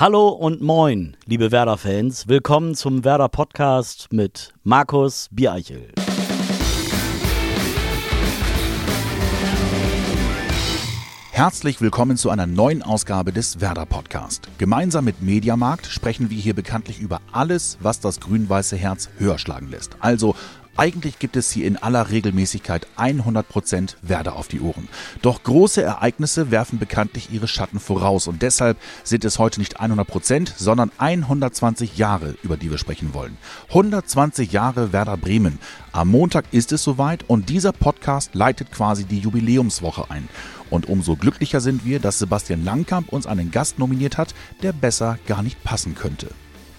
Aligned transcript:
Hallo 0.00 0.28
und 0.28 0.62
moin, 0.62 1.16
liebe 1.26 1.50
Werder-Fans. 1.50 2.28
Willkommen 2.28 2.76
zum 2.76 3.02
Werder-Podcast 3.02 4.12
mit 4.12 4.54
Markus 4.62 5.26
Biereichel. 5.32 5.88
Herzlich 11.32 11.80
willkommen 11.80 12.16
zu 12.16 12.30
einer 12.30 12.46
neuen 12.46 12.84
Ausgabe 12.84 13.32
des 13.32 13.60
Werder 13.60 13.86
Podcast. 13.86 14.48
Gemeinsam 14.58 15.04
mit 15.04 15.20
Mediamarkt 15.20 15.86
sprechen 15.86 16.30
wir 16.30 16.38
hier 16.38 16.54
bekanntlich 16.54 17.00
über 17.00 17.20
alles, 17.32 17.76
was 17.80 17.98
das 17.98 18.20
grün-weiße 18.20 18.76
Herz 18.76 19.08
höher 19.18 19.38
schlagen 19.38 19.68
lässt. 19.68 19.96
Also 19.98 20.36
eigentlich 20.78 21.18
gibt 21.18 21.36
es 21.36 21.50
hier 21.50 21.66
in 21.66 21.76
aller 21.76 22.10
Regelmäßigkeit 22.10 22.86
100% 22.96 23.96
Werder 24.00 24.36
auf 24.36 24.46
die 24.48 24.60
Ohren. 24.60 24.88
Doch 25.22 25.42
große 25.42 25.82
Ereignisse 25.82 26.50
werfen 26.50 26.78
bekanntlich 26.78 27.32
ihre 27.32 27.48
Schatten 27.48 27.80
voraus 27.80 28.28
und 28.28 28.42
deshalb 28.42 28.78
sind 29.02 29.24
es 29.24 29.38
heute 29.38 29.58
nicht 29.58 29.80
100%, 29.80 30.52
sondern 30.56 30.92
120 30.98 31.98
Jahre, 31.98 32.36
über 32.42 32.56
die 32.56 32.70
wir 32.70 32.78
sprechen 32.78 33.12
wollen. 33.12 33.36
120 33.68 34.52
Jahre 34.52 34.92
Werder 34.92 35.16
Bremen. 35.16 35.58
Am 35.90 36.08
Montag 36.08 36.44
ist 36.52 36.70
es 36.70 36.84
soweit 36.84 37.24
und 37.28 37.48
dieser 37.48 37.72
Podcast 37.72 38.34
leitet 38.34 38.70
quasi 38.70 39.04
die 39.04 39.18
Jubiläumswoche 39.18 40.10
ein. 40.10 40.28
Und 40.70 40.88
umso 40.88 41.16
glücklicher 41.16 41.60
sind 41.60 41.84
wir, 41.84 41.98
dass 41.98 42.18
Sebastian 42.18 42.64
Langkamp 42.64 43.08
uns 43.12 43.26
einen 43.26 43.50
Gast 43.50 43.78
nominiert 43.78 44.16
hat, 44.16 44.34
der 44.62 44.72
besser 44.72 45.18
gar 45.26 45.42
nicht 45.42 45.64
passen 45.64 45.94
könnte. 45.94 46.28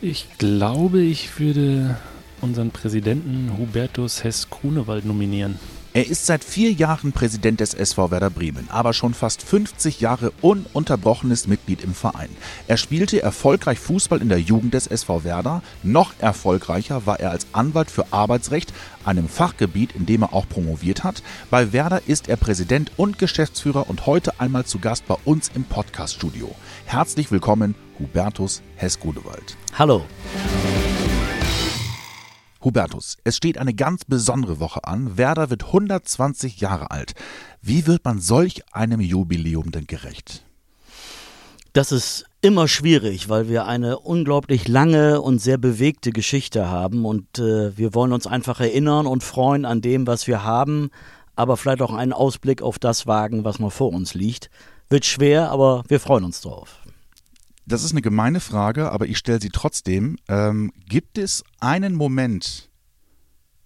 Ich 0.01 0.27
glaube, 0.37 1.01
ich 1.01 1.39
würde 1.39 1.97
unseren 2.41 2.71
Präsidenten 2.71 3.57
Hubertus 3.57 4.23
Hess-Grunewald 4.23 5.05
nominieren. 5.05 5.59
Er 5.91 6.07
ist 6.07 6.27
seit 6.27 6.43
vier 6.43 6.71
Jahren 6.71 7.13
Präsident 7.13 7.59
des 7.59 7.73
SV 7.73 8.11
Werder 8.11 8.29
Bremen, 8.29 8.67
aber 8.69 8.93
schon 8.93 9.15
fast 9.15 9.41
50 9.41 9.99
Jahre 9.99 10.31
ununterbrochenes 10.41 11.47
Mitglied 11.47 11.83
im 11.83 11.95
Verein. 11.95 12.29
Er 12.67 12.77
spielte 12.77 13.23
erfolgreich 13.23 13.79
Fußball 13.79 14.21
in 14.21 14.29
der 14.29 14.39
Jugend 14.39 14.75
des 14.75 14.85
SV 14.85 15.23
Werder. 15.23 15.63
Noch 15.81 16.13
erfolgreicher 16.19 17.07
war 17.07 17.19
er 17.19 17.31
als 17.31 17.47
Anwalt 17.53 17.89
für 17.89 18.13
Arbeitsrecht, 18.13 18.71
einem 19.03 19.27
Fachgebiet, 19.27 19.93
in 19.95 20.05
dem 20.05 20.21
er 20.21 20.33
auch 20.33 20.47
promoviert 20.47 21.03
hat. 21.03 21.23
Bei 21.49 21.73
Werder 21.73 22.03
ist 22.05 22.29
er 22.29 22.37
Präsident 22.37 22.91
und 22.95 23.17
Geschäftsführer 23.17 23.89
und 23.89 24.05
heute 24.05 24.39
einmal 24.39 24.65
zu 24.65 24.77
Gast 24.77 25.07
bei 25.07 25.15
uns 25.25 25.49
im 25.55 25.63
Podcaststudio. 25.63 26.53
Herzlich 26.85 27.31
willkommen, 27.31 27.73
Hubertus 27.97 28.61
Hess-Grunewald. 28.75 29.57
Hallo. 29.73 30.05
Hubertus, 32.63 33.17
es 33.23 33.37
steht 33.37 33.57
eine 33.57 33.73
ganz 33.73 34.03
besondere 34.05 34.59
Woche 34.59 34.83
an. 34.83 35.17
Werder 35.17 35.49
wird 35.49 35.65
120 35.65 36.59
Jahre 36.59 36.91
alt. 36.91 37.13
Wie 37.61 37.87
wird 37.87 38.03
man 38.03 38.19
solch 38.19 38.63
einem 38.73 38.99
Jubiläum 38.99 39.71
denn 39.71 39.87
gerecht? 39.87 40.43
Das 41.73 41.91
ist 41.91 42.25
immer 42.41 42.67
schwierig, 42.67 43.29
weil 43.29 43.47
wir 43.47 43.65
eine 43.65 43.99
unglaublich 43.99 44.67
lange 44.67 45.21
und 45.21 45.39
sehr 45.39 45.57
bewegte 45.57 46.11
Geschichte 46.11 46.67
haben 46.67 47.05
und 47.05 47.37
äh, 47.37 47.77
wir 47.77 47.93
wollen 47.93 48.11
uns 48.11 48.27
einfach 48.27 48.59
erinnern 48.59 49.05
und 49.05 49.23
freuen 49.23 49.65
an 49.65 49.81
dem, 49.81 50.07
was 50.07 50.25
wir 50.25 50.43
haben, 50.43 50.89
aber 51.35 51.57
vielleicht 51.57 51.81
auch 51.81 51.93
einen 51.93 52.11
Ausblick 52.13 52.61
auf 52.61 52.79
das 52.79 53.07
wagen, 53.07 53.43
was 53.45 53.59
noch 53.59 53.71
vor 53.71 53.93
uns 53.93 54.13
liegt. 54.13 54.49
Wird 54.89 55.05
schwer, 55.05 55.51
aber 55.51 55.83
wir 55.87 55.99
freuen 55.99 56.23
uns 56.23 56.41
drauf. 56.41 56.78
Das 57.69 57.83
ist 57.83 57.91
eine 57.91 58.01
gemeine 58.01 58.39
Frage, 58.39 58.91
aber 58.91 59.05
ich 59.05 59.19
stelle 59.19 59.39
sie 59.39 59.51
trotzdem. 59.51 60.17
Ähm, 60.27 60.73
gibt 60.87 61.19
es 61.19 61.43
einen 61.59 61.93
Moment, 61.93 62.67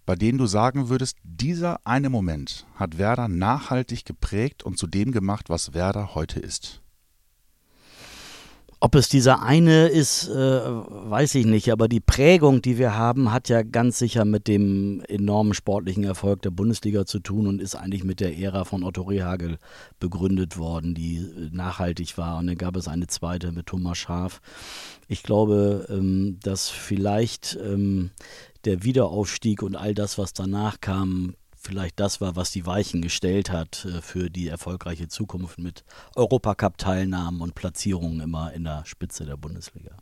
bei 0.06 0.16
dem 0.16 0.38
du 0.38 0.46
sagen 0.46 0.90
würdest, 0.90 1.16
dieser 1.24 1.80
eine 1.88 2.10
Moment 2.10 2.68
hat 2.76 2.98
Werder 2.98 3.30
nachhaltig 3.30 4.04
geprägt 4.04 4.62
und 4.62 4.78
zu 4.78 4.88
dem 4.88 5.14
gemacht, 5.14 5.50
was 5.50 5.74
Werder 5.74 6.16
heute 6.16 6.42
ist? 6.42 6.83
Ob 8.84 8.96
es 8.96 9.08
dieser 9.08 9.42
eine 9.42 9.88
ist, 9.88 10.28
äh, 10.28 10.34
weiß 10.34 11.36
ich 11.36 11.46
nicht, 11.46 11.72
aber 11.72 11.88
die 11.88 12.02
Prägung, 12.02 12.62
die 12.62 12.78
wir 12.78 12.98
haben, 12.98 13.32
hat 13.32 13.48
ja 13.48 13.62
ganz 13.62 13.98
sicher 13.98 14.26
mit 14.26 14.50
dem 14.50 15.02
enormen 15.08 15.54
sportlichen 15.54 16.04
Erfolg 16.04 16.42
der 16.42 16.50
Bundesliga 16.50 17.06
zu 17.06 17.20
tun 17.20 17.48
und 17.48 17.62
ist 17.62 17.76
eigentlich 17.76 18.04
mit 18.04 18.20
der 18.20 18.38
Ära 18.38 18.66
von 18.66 18.84
Otto 18.84 19.04
Rehagel 19.04 19.58
begründet 20.02 20.58
worden, 20.58 20.96
die 20.96 21.20
äh, 21.20 21.50
nachhaltig 21.54 22.18
war. 22.18 22.40
Und 22.40 22.48
dann 22.48 22.58
gab 22.58 22.76
es 22.76 22.90
eine 22.90 23.08
zweite 23.08 23.54
mit 23.54 23.68
Thomas 23.68 23.98
Schaaf. 24.00 24.42
Ich 25.08 25.24
glaube, 25.24 25.88
ähm, 25.90 26.40
dass 26.44 26.68
vielleicht 26.68 27.58
ähm, 27.64 28.10
der 28.66 28.84
Wiederaufstieg 28.84 29.64
und 29.64 29.78
all 29.78 29.94
das, 29.94 30.18
was 30.18 30.34
danach 30.34 30.82
kam, 30.82 31.36
vielleicht 31.64 32.00
das 32.00 32.22
war, 32.22 32.36
was 32.36 32.52
die 32.52 32.66
Weichen 32.66 33.02
gestellt 33.02 33.50
hat 33.50 33.86
äh, 33.86 34.02
für 34.02 34.30
die 34.30 34.48
erfolgreiche 34.48 35.08
Zukunft 35.08 35.58
mit 35.58 35.84
Europacup-Teilnahmen 36.16 37.42
und 37.42 37.56
Platzierungen 37.56 38.20
immer 38.20 38.54
in 38.54 38.66
der 38.66 38.86
Spitze 38.86 39.26
der 39.26 39.38
Bundesliga. 39.38 39.98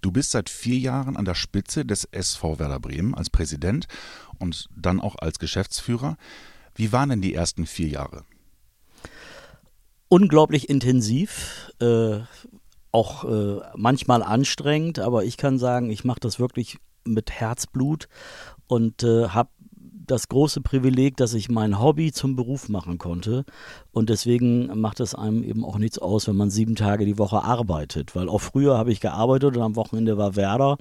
Du 0.00 0.10
bist 0.10 0.32
seit 0.32 0.50
vier 0.50 0.78
Jahren 0.78 1.16
an 1.16 1.24
der 1.24 1.36
Spitze 1.36 1.84
des 1.84 2.04
SV 2.04 2.58
Werder 2.58 2.80
Bremen 2.80 3.14
als 3.14 3.30
Präsident 3.30 3.86
und 4.38 4.68
dann 4.74 5.00
auch 5.00 5.16
als 5.16 5.38
Geschäftsführer. 5.38 6.16
Wie 6.74 6.92
waren 6.92 7.10
denn 7.10 7.22
die 7.22 7.34
ersten 7.34 7.66
vier 7.66 7.88
Jahre? 7.88 8.24
Unglaublich 10.08 10.68
intensiv, 10.68 11.72
äh, 11.80 12.20
auch 12.90 13.24
äh, 13.24 13.60
manchmal 13.76 14.22
anstrengend, 14.22 14.98
aber 14.98 15.24
ich 15.24 15.36
kann 15.36 15.58
sagen, 15.58 15.90
ich 15.90 16.04
mache 16.04 16.20
das 16.20 16.40
wirklich 16.40 16.78
mit 17.04 17.30
Herzblut 17.30 18.08
und 18.66 19.02
äh, 19.04 19.28
habe 19.28 19.50
das 20.06 20.28
große 20.28 20.60
Privileg, 20.60 21.16
dass 21.16 21.34
ich 21.34 21.48
mein 21.48 21.80
Hobby 21.80 22.12
zum 22.12 22.36
Beruf 22.36 22.68
machen 22.68 22.98
konnte. 22.98 23.44
Und 23.92 24.10
deswegen 24.10 24.80
macht 24.80 25.00
es 25.00 25.14
einem 25.14 25.42
eben 25.42 25.64
auch 25.64 25.78
nichts 25.78 25.98
aus, 25.98 26.28
wenn 26.28 26.36
man 26.36 26.50
sieben 26.50 26.76
Tage 26.76 27.04
die 27.04 27.18
Woche 27.18 27.42
arbeitet. 27.42 28.14
Weil 28.14 28.28
auch 28.28 28.40
früher 28.40 28.76
habe 28.76 28.92
ich 28.92 29.00
gearbeitet 29.00 29.56
und 29.56 29.62
am 29.62 29.76
Wochenende 29.76 30.16
war 30.18 30.36
Werder. 30.36 30.78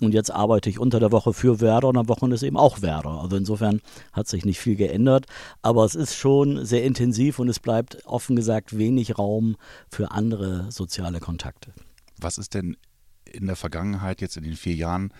Und 0.00 0.14
jetzt 0.14 0.30
arbeite 0.30 0.70
ich 0.70 0.78
unter 0.78 1.00
der 1.00 1.12
Woche 1.12 1.32
für 1.32 1.60
Werder 1.60 1.88
und 1.88 1.96
am 1.96 2.08
Wochenende 2.08 2.34
ist 2.34 2.42
eben 2.42 2.56
auch 2.56 2.82
Werder. 2.82 3.20
Also 3.22 3.36
insofern 3.36 3.80
hat 4.12 4.28
sich 4.28 4.44
nicht 4.44 4.58
viel 4.58 4.76
geändert. 4.76 5.26
Aber 5.60 5.84
es 5.84 5.94
ist 5.94 6.14
schon 6.14 6.64
sehr 6.64 6.84
intensiv 6.84 7.38
und 7.38 7.48
es 7.48 7.60
bleibt 7.60 8.04
offen 8.06 8.36
gesagt 8.36 8.76
wenig 8.76 9.18
Raum 9.18 9.56
für 9.88 10.10
andere 10.10 10.70
soziale 10.70 11.20
Kontakte. 11.20 11.72
Was 12.18 12.38
ist 12.38 12.54
denn 12.54 12.76
in 13.24 13.46
der 13.46 13.56
Vergangenheit, 13.56 14.20
jetzt 14.20 14.36
in 14.36 14.44
den 14.44 14.56
vier 14.56 14.74
Jahren, 14.74 15.12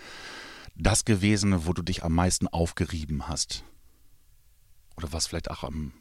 das 0.77 1.05
gewesen, 1.05 1.67
wo 1.67 1.73
du 1.73 1.83
dich 1.83 2.05
am 2.05 2.15
meisten 2.15 2.49
aufgerieben 2.49 3.29
hast? 3.29 3.65
Oder 4.97 5.13
was 5.13 5.27
vielleicht 5.27 5.51
auch 5.51 5.65
am 5.65 5.93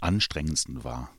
anstrengendsten 0.00 0.84
war? 0.84 1.10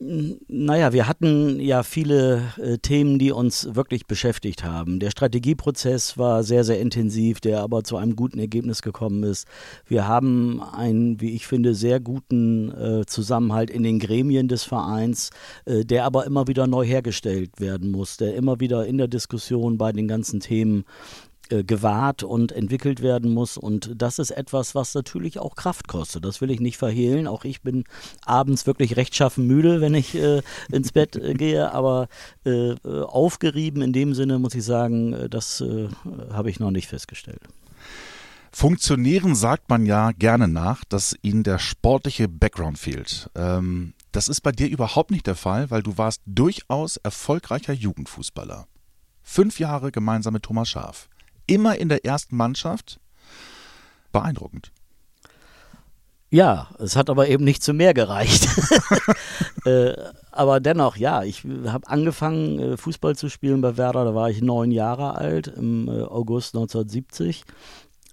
Naja, 0.00 0.92
wir 0.92 1.06
hatten 1.06 1.60
ja 1.60 1.84
viele 1.84 2.42
äh, 2.58 2.78
Themen, 2.78 3.20
die 3.20 3.30
uns 3.30 3.76
wirklich 3.76 4.06
beschäftigt 4.06 4.64
haben. 4.64 4.98
Der 4.98 5.10
Strategieprozess 5.10 6.18
war 6.18 6.42
sehr, 6.42 6.64
sehr 6.64 6.80
intensiv, 6.80 7.40
der 7.40 7.60
aber 7.60 7.84
zu 7.84 7.96
einem 7.96 8.16
guten 8.16 8.40
Ergebnis 8.40 8.82
gekommen 8.82 9.22
ist. 9.22 9.46
Wir 9.86 10.08
haben 10.08 10.60
einen, 10.60 11.20
wie 11.20 11.34
ich 11.34 11.46
finde, 11.46 11.76
sehr 11.76 12.00
guten 12.00 12.72
äh, 12.72 13.06
Zusammenhalt 13.06 13.70
in 13.70 13.84
den 13.84 14.00
Gremien 14.00 14.48
des 14.48 14.64
Vereins, 14.64 15.30
äh, 15.64 15.84
der 15.84 16.04
aber 16.04 16.26
immer 16.26 16.48
wieder 16.48 16.66
neu 16.66 16.84
hergestellt 16.84 17.60
werden 17.60 17.92
muss, 17.92 18.16
der 18.16 18.34
immer 18.34 18.58
wieder 18.58 18.86
in 18.86 18.98
der 18.98 19.08
Diskussion 19.08 19.78
bei 19.78 19.92
den 19.92 20.08
ganzen 20.08 20.40
Themen 20.40 20.84
gewahrt 21.48 22.22
und 22.22 22.52
entwickelt 22.52 23.02
werden 23.02 23.32
muss. 23.32 23.56
Und 23.56 23.90
das 23.94 24.18
ist 24.18 24.30
etwas, 24.30 24.74
was 24.74 24.94
natürlich 24.94 25.38
auch 25.38 25.54
Kraft 25.54 25.88
kostet. 25.88 26.24
Das 26.24 26.40
will 26.40 26.50
ich 26.50 26.60
nicht 26.60 26.76
verhehlen. 26.76 27.26
Auch 27.26 27.44
ich 27.44 27.62
bin 27.62 27.84
abends 28.24 28.66
wirklich 28.66 28.96
rechtschaffen 28.96 29.46
müde, 29.46 29.80
wenn 29.80 29.94
ich 29.94 30.14
äh, 30.14 30.42
ins 30.72 30.92
Bett 30.92 31.16
äh, 31.16 31.34
gehe. 31.34 31.72
Aber 31.72 32.08
äh, 32.44 32.74
aufgerieben 32.84 33.82
in 33.82 33.92
dem 33.92 34.14
Sinne 34.14 34.38
muss 34.38 34.54
ich 34.54 34.64
sagen, 34.64 35.12
äh, 35.12 35.28
das 35.28 35.60
äh, 35.60 35.88
habe 36.32 36.50
ich 36.50 36.60
noch 36.60 36.70
nicht 36.70 36.88
festgestellt. 36.88 37.40
Funktionieren 38.50 39.34
sagt 39.34 39.68
man 39.68 39.84
ja 39.84 40.12
gerne 40.12 40.46
nach, 40.46 40.84
dass 40.84 41.16
ihnen 41.22 41.42
der 41.42 41.58
sportliche 41.58 42.28
Background 42.28 42.78
fehlt. 42.78 43.28
Ähm, 43.34 43.94
das 44.12 44.28
ist 44.28 44.42
bei 44.42 44.52
dir 44.52 44.68
überhaupt 44.68 45.10
nicht 45.10 45.26
der 45.26 45.34
Fall, 45.34 45.70
weil 45.72 45.82
du 45.82 45.98
warst 45.98 46.22
durchaus 46.24 46.96
erfolgreicher 46.98 47.72
Jugendfußballer. 47.72 48.68
Fünf 49.22 49.58
Jahre 49.58 49.90
gemeinsam 49.90 50.34
mit 50.34 50.44
Thomas 50.44 50.68
Schaaf 50.68 51.08
immer 51.46 51.76
in 51.76 51.88
der 51.88 52.04
ersten 52.04 52.36
Mannschaft. 52.36 53.00
Beeindruckend. 54.12 54.70
Ja, 56.34 56.70
es 56.80 56.96
hat 56.96 57.10
aber 57.10 57.28
eben 57.28 57.44
nicht 57.44 57.62
zu 57.62 57.72
mehr 57.72 57.94
gereicht. 57.94 58.48
äh, 59.66 59.92
aber 60.32 60.58
dennoch, 60.58 60.96
ja, 60.96 61.22
ich 61.22 61.44
habe 61.66 61.86
angefangen, 61.86 62.58
äh, 62.58 62.76
Fußball 62.76 63.14
zu 63.14 63.28
spielen 63.28 63.60
bei 63.60 63.76
Werder, 63.76 64.04
da 64.04 64.16
war 64.16 64.30
ich 64.30 64.42
neun 64.42 64.72
Jahre 64.72 65.14
alt, 65.14 65.46
im 65.46 65.86
äh, 65.86 66.02
August 66.02 66.56
1970. 66.56 67.44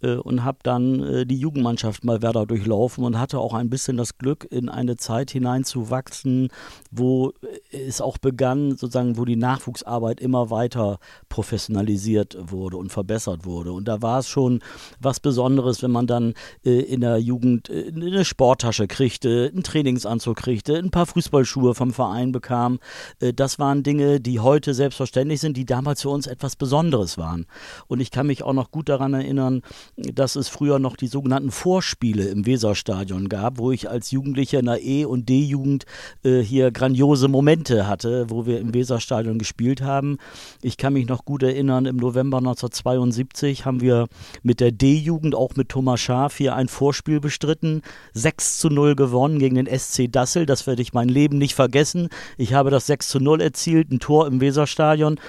äh, 0.02 0.16
und 0.16 0.44
habe 0.44 0.60
dann 0.64 1.04
äh, 1.04 1.26
die 1.26 1.38
Jugendmannschaft 1.38 2.04
mal 2.04 2.22
Werder 2.22 2.46
durchlaufen 2.46 3.04
und 3.04 3.20
hatte 3.20 3.40
auch 3.40 3.54
ein 3.54 3.70
bisschen 3.70 3.98
das 3.98 4.18
Glück, 4.18 4.48
in 4.50 4.70
eine 4.70 4.98
Zeit 4.98 5.32
hineinzuwachsen, 5.32 6.50
wo 6.92 7.34
es 7.72 8.02
auch 8.02 8.18
begann, 8.18 8.72
sozusagen, 8.72 9.18
wo 9.18 9.26
die 9.26 9.36
Nachwuchsarbeit 9.36 10.20
immer 10.20 10.50
weiter 10.50 11.00
professionalisiert 11.30 12.38
wurde 12.40 12.78
und 12.78 12.92
verbessert 12.92 13.46
wurde. 13.46 13.72
Und 13.72 13.88
da 13.88 14.02
war 14.02 14.20
es 14.20 14.28
schon 14.28 14.62
was 15.00 15.20
Besonderes, 15.20 15.82
wenn 15.84 15.92
man 15.92 16.08
dann 16.08 16.34
äh, 16.66 16.82
in 16.82 17.02
der 17.02 17.18
Jugend 17.18 17.70
äh, 17.70 17.92
eine 17.94 18.26
Sporttasche 18.26 18.88
kriegte, 18.88 19.50
einen 19.54 19.64
Trainingsanzug 19.64 20.38
kriegte, 20.38 20.78
ein 20.78 20.92
paar 20.92 21.06
Fußballschuhe 21.06 21.76
vom 21.76 21.94
Verein 21.94 22.32
bekam. 22.32 22.80
Äh, 23.20 23.34
das 23.34 23.60
waren 23.60 23.84
Dinge, 23.84 24.20
die 24.20 24.40
heute 24.40 24.74
selbstverständlich 24.74 25.42
sind, 25.42 25.58
die 25.58 25.66
damals 25.66 26.02
für 26.02 26.10
uns 26.10 26.28
etwas 26.28 26.56
Besonderes 26.56 27.18
waren. 27.18 27.46
Und 27.88 28.00
ich 28.00 28.12
kann 28.12 28.28
mich 28.28 28.44
auch 28.44 28.54
noch 28.54 28.72
gut 28.72 28.90
daran 28.90 29.14
erinnern, 29.14 29.62
dass 29.98 30.36
es 30.36 30.48
früher 30.48 30.80
noch 30.80 30.96
die 30.96 31.08
sogenannten 31.08 31.52
Vorspiele 31.52 32.26
im 32.26 32.46
Weserstadion 32.46 33.30
gab, 33.30 33.58
wo 33.58 33.72
ich 33.72 33.90
als 33.90 34.12
Jugendlicher 34.12 34.60
in 34.60 34.66
der 34.66 34.82
E- 34.82 35.06
und 35.06 35.30
D-Jugend 35.30 35.86
äh, 36.24 36.40
hier 36.40 36.72
grandiose 36.72 37.28
Momente 37.28 37.88
hatte, 37.88 38.30
wo 38.30 38.46
wir 38.46 38.60
im 38.60 38.74
Weserstadion 38.74 39.38
gespielt 39.38 39.82
haben. 39.82 40.18
Ich 40.62 40.78
kann 40.78 40.94
mich 40.94 41.08
noch 41.08 41.26
gut 41.26 41.44
erinnern, 41.44 41.86
im 41.86 41.98
November 41.98 42.38
1972 42.38 43.66
haben 43.66 43.82
wir 43.82 44.08
mit 44.44 44.60
der 44.60 44.72
D-Jugend, 44.72 45.36
auch 45.36 45.56
mit 45.56 45.70
Thomas 45.70 46.00
Schaaf, 46.00 46.38
hier 46.38 46.56
ein 46.56 46.68
Vorspiel 46.68 47.20
bestritten. 47.20 47.82
6 48.14 48.58
zu 48.60 48.70
0 48.70 48.96
gewonnen 48.96 49.40
gegen 49.40 49.56
den 49.56 49.68
SC 49.68 50.12
Dassel. 50.12 50.46
Das 50.46 50.68
werde 50.68 50.82
ich 50.82 50.94
mein 50.94 51.10
Leben 51.10 51.38
nicht 51.38 51.56
vergessen. 51.56 52.10
Ich 52.38 52.54
habe 52.54 52.70
das 52.70 52.88
6 52.88 53.10
zu 53.10 53.20
0 53.20 53.42
erzielt, 53.42 53.92
ein 53.92 54.00
Tor 54.00 54.28
im 54.28 54.42
Weserstadion. 54.42 55.20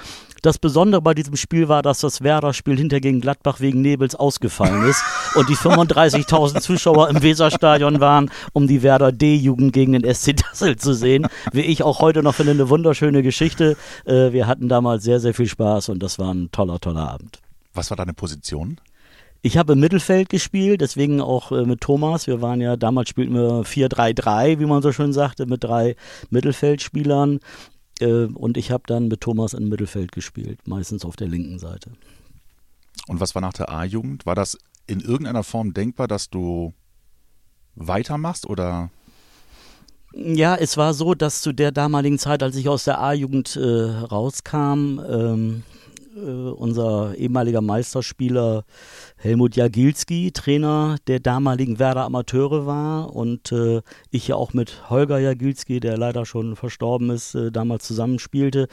Das 0.43 0.59
Besondere 0.59 1.00
bei 1.00 1.15
diesem 1.15 1.37
Spiel 1.37 1.69
war, 1.69 1.83
dass 1.83 2.00
das 2.00 2.21
Werder-Spiel 2.21 2.77
hinter 2.77 2.99
gegen 2.99 3.21
Gladbach 3.21 3.61
wegen 3.61 3.81
Nebels 3.81 4.17
ausgefallen 4.17 4.89
ist 4.89 5.00
und 5.37 5.49
die 5.49 5.55
35.000 5.55 6.59
Zuschauer 6.59 7.11
im 7.11 7.23
Weserstadion 7.23 8.00
waren, 8.00 8.29
um 8.53 8.67
die 8.67 8.83
Werder 8.83 9.12
D-Jugend 9.12 9.73
gegen 9.73 9.93
den 9.93 10.03
SC 10.12 10.35
Dassel 10.37 10.75
zu 10.75 10.94
sehen. 10.94 11.29
Wie 11.53 11.61
ich 11.61 11.85
auch 11.85 12.00
heute 12.00 12.25
noch 12.25 12.35
finde, 12.35 12.53
eine 12.53 12.69
wunderschöne 12.69 13.23
Geschichte. 13.23 13.77
Äh, 14.05 14.33
wir 14.33 14.49
hatten 14.49 14.69
damals 14.69 15.05
sehr, 15.05 15.21
sehr 15.21 15.33
viel 15.33 15.47
Spaß 15.47 15.91
und 15.91 16.03
das 16.03 16.19
war 16.19 16.35
ein 16.35 16.50
toller, 16.50 16.81
toller 16.81 17.09
Abend. 17.09 17.38
Was 17.73 17.91
war 17.91 17.97
deine 17.97 18.12
Position? 18.12 18.81
Ich 19.43 19.56
habe 19.56 19.75
im 19.75 19.81
Mittelfeld 19.81 20.29
gespielt, 20.29 20.81
deswegen 20.81 21.21
auch 21.21 21.53
äh, 21.53 21.65
mit 21.65 21.81
Thomas. 21.81 22.27
Wir 22.27 22.43
waren 22.43 22.61
ja, 22.61 22.77
damals 22.77 23.09
spielten 23.09 23.35
wir 23.35 23.62
4-3-3, 23.62 24.59
wie 24.59 24.67
man 24.67 24.83
so 24.83 24.91
schön 24.91 25.12
sagte, 25.12 25.47
mit 25.47 25.62
drei 25.62 25.95
Mittelfeldspielern. 26.31 27.38
Äh, 28.02 28.26
und 28.26 28.56
ich 28.56 28.70
habe 28.70 28.84
dann 28.87 29.08
mit 29.08 29.20
Thomas 29.20 29.54
im 29.54 29.69
Mittelfeld 29.69 30.12
gespielt, 30.12 30.66
meistens 30.66 31.04
auf 31.04 31.16
der 31.16 31.28
linken 31.28 31.58
Seite. 31.58 31.93
Und 33.08 33.20
was 33.20 33.34
war 33.34 33.43
nach 33.43 33.52
der 33.52 33.70
A-Jugend? 33.70 34.26
War 34.26 34.34
das 34.34 34.58
in 34.87 35.00
irgendeiner 35.00 35.44
Form 35.44 35.75
denkbar, 35.75 36.08
dass 36.08 36.28
du 36.28 36.72
weitermachst 37.75 38.46
oder? 38.46 38.90
Ja, 40.14 40.56
es 40.56 40.76
war 40.76 40.93
so, 40.93 41.14
dass 41.14 41.40
zu 41.40 41.52
der 41.52 41.72
damaligen 41.72 42.19
Zeit, 42.19 42.43
als 42.43 42.56
ich 42.56 42.69
aus 42.69 42.84
der 42.84 43.00
A-Jugend 43.00 43.56
äh, 43.56 43.60
rauskam, 43.62 45.00
ähm, 45.08 45.62
äh, 46.17 46.50
unser 46.50 47.14
ehemaliger 47.17 47.61
Meisterspieler 47.61 48.64
Helmut 49.17 49.56
Jagilski, 49.56 50.32
Trainer 50.32 50.97
der 51.06 51.20
damaligen 51.20 51.79
Werder 51.79 52.05
Amateure 52.05 52.67
war 52.67 53.14
und 53.14 53.53
äh, 53.53 53.82
ich 54.11 54.29
ja 54.29 54.37
auch 54.37 54.53
mit 54.53 54.91
Holger 54.91 55.19
Jagilski, 55.19 55.81
der 55.81 55.97
leider 55.97 56.26
schon 56.26 56.56
verstorben 56.56 57.11
ist, 57.11 57.35
äh, 57.35 57.50
damals 57.50 57.87
zusammenspielte. 57.87 58.69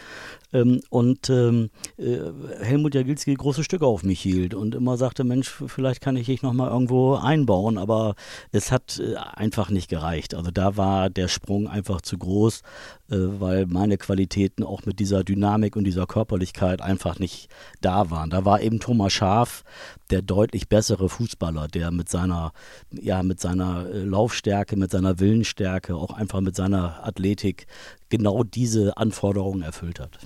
Ähm, 0.52 0.82
und 0.90 1.30
ähm, 1.30 1.70
äh, 1.98 2.18
Helmut 2.62 2.96
Jagilski 2.96 3.34
große 3.34 3.64
Stücke 3.64 3.86
auf 3.86 4.04
mich 4.04 4.20
hielt 4.20 4.54
und 4.54 4.76
immer 4.76 4.98
sagte, 4.98 5.24
Mensch, 5.24 5.50
vielleicht 5.68 6.02
kann 6.02 6.16
ich 6.16 6.26
dich 6.26 6.42
nochmal 6.42 6.72
irgendwo 6.72 7.16
einbauen, 7.16 7.78
aber 7.78 8.16
es 8.52 8.72
hat 8.72 9.00
äh, 9.00 9.16
einfach 9.16 9.70
nicht 9.70 9.90
gereicht. 9.90 10.34
Also 10.34 10.50
da 10.52 10.76
war 10.76 11.10
der 11.10 11.28
Sprung 11.28 11.68
einfach 11.68 12.02
zu 12.02 12.18
groß, 12.18 12.62
äh, 13.10 13.16
weil 13.18 13.68
meine 13.68 13.98
Qualitäten 13.98 14.64
auch 14.64 14.86
mit 14.86 15.00
dieser 15.00 15.24
Dynamik 15.24 15.76
und 15.76 15.84
dieser 15.84 16.08
Körperlichkeit 16.08 16.82
einfach 16.82 17.20
nicht 17.20 17.50
da 17.82 18.10
waren. 18.10 18.32
Da 18.32 18.44
war 18.46 18.62
eben 18.62 18.80
Thomas 18.80 19.14
Schaf, 19.14 19.64
der 20.10 20.24
deutlich 20.24 20.68
bessere 20.68 21.10
Fußballer, 21.10 21.68
der 21.68 21.92
mit 21.92 22.10
seiner, 22.10 22.54
ja, 22.92 23.22
mit 23.22 23.40
seiner 23.40 23.88
äh, 23.88 24.04
Laufstärke, 24.04 24.76
mit 24.76 24.90
seiner 24.90 25.20
Willensstärke, 25.20 25.96
auch 25.96 26.14
einfach 26.14 26.42
mit 26.42 26.56
seiner 26.56 27.06
Athletik 27.06 27.68
genau 28.10 28.44
diese 28.44 28.98
Anforderungen 28.98 29.62
erfüllt 29.62 30.00
hat. 30.00 30.18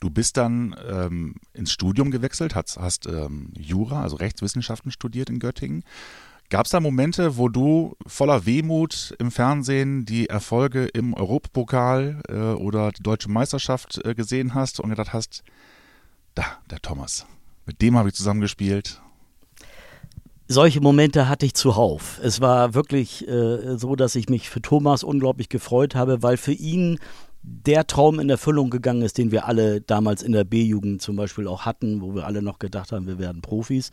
Du 0.00 0.08
bist 0.08 0.38
dann 0.38 0.74
ähm, 0.90 1.34
ins 1.52 1.72
Studium 1.72 2.10
gewechselt, 2.10 2.54
hast, 2.54 2.78
hast 2.78 3.06
ähm, 3.06 3.52
Jura, 3.56 4.02
also 4.02 4.16
Rechtswissenschaften 4.16 4.90
studiert 4.90 5.28
in 5.28 5.38
Göttingen. 5.38 5.84
Gab 6.48 6.66
es 6.66 6.72
da 6.72 6.80
Momente, 6.80 7.36
wo 7.36 7.48
du 7.48 7.96
voller 8.06 8.44
Wehmut 8.44 9.14
im 9.20 9.30
Fernsehen 9.30 10.04
die 10.04 10.28
Erfolge 10.28 10.86
im 10.86 11.14
Europapokal 11.14 12.22
äh, 12.28 12.34
oder 12.34 12.90
die 12.90 13.04
deutsche 13.04 13.30
Meisterschaft 13.30 14.04
äh, 14.04 14.14
gesehen 14.14 14.54
hast 14.54 14.80
und 14.80 14.90
gedacht 14.90 15.12
hast, 15.12 15.44
da, 16.34 16.44
der 16.70 16.80
Thomas, 16.80 17.26
mit 17.66 17.80
dem 17.82 17.96
habe 17.96 18.08
ich 18.08 18.16
zusammengespielt. 18.16 19.00
Solche 20.48 20.80
Momente 20.80 21.28
hatte 21.28 21.46
ich 21.46 21.54
zuhauf. 21.54 22.18
Es 22.24 22.40
war 22.40 22.74
wirklich 22.74 23.28
äh, 23.28 23.78
so, 23.78 23.94
dass 23.94 24.16
ich 24.16 24.28
mich 24.28 24.50
für 24.50 24.60
Thomas 24.60 25.04
unglaublich 25.04 25.48
gefreut 25.48 25.94
habe, 25.94 26.24
weil 26.24 26.36
für 26.36 26.52
ihn 26.52 26.98
der 27.42 27.86
Traum 27.86 28.20
in 28.20 28.28
Erfüllung 28.28 28.70
gegangen 28.70 29.02
ist, 29.02 29.16
den 29.16 29.30
wir 29.30 29.46
alle 29.46 29.80
damals 29.80 30.22
in 30.22 30.32
der 30.32 30.44
B-Jugend 30.44 31.00
zum 31.00 31.16
Beispiel 31.16 31.46
auch 31.46 31.62
hatten, 31.62 32.02
wo 32.02 32.14
wir 32.14 32.26
alle 32.26 32.42
noch 32.42 32.58
gedacht 32.58 32.92
haben, 32.92 33.06
wir 33.06 33.18
werden 33.18 33.40
Profis. 33.40 33.90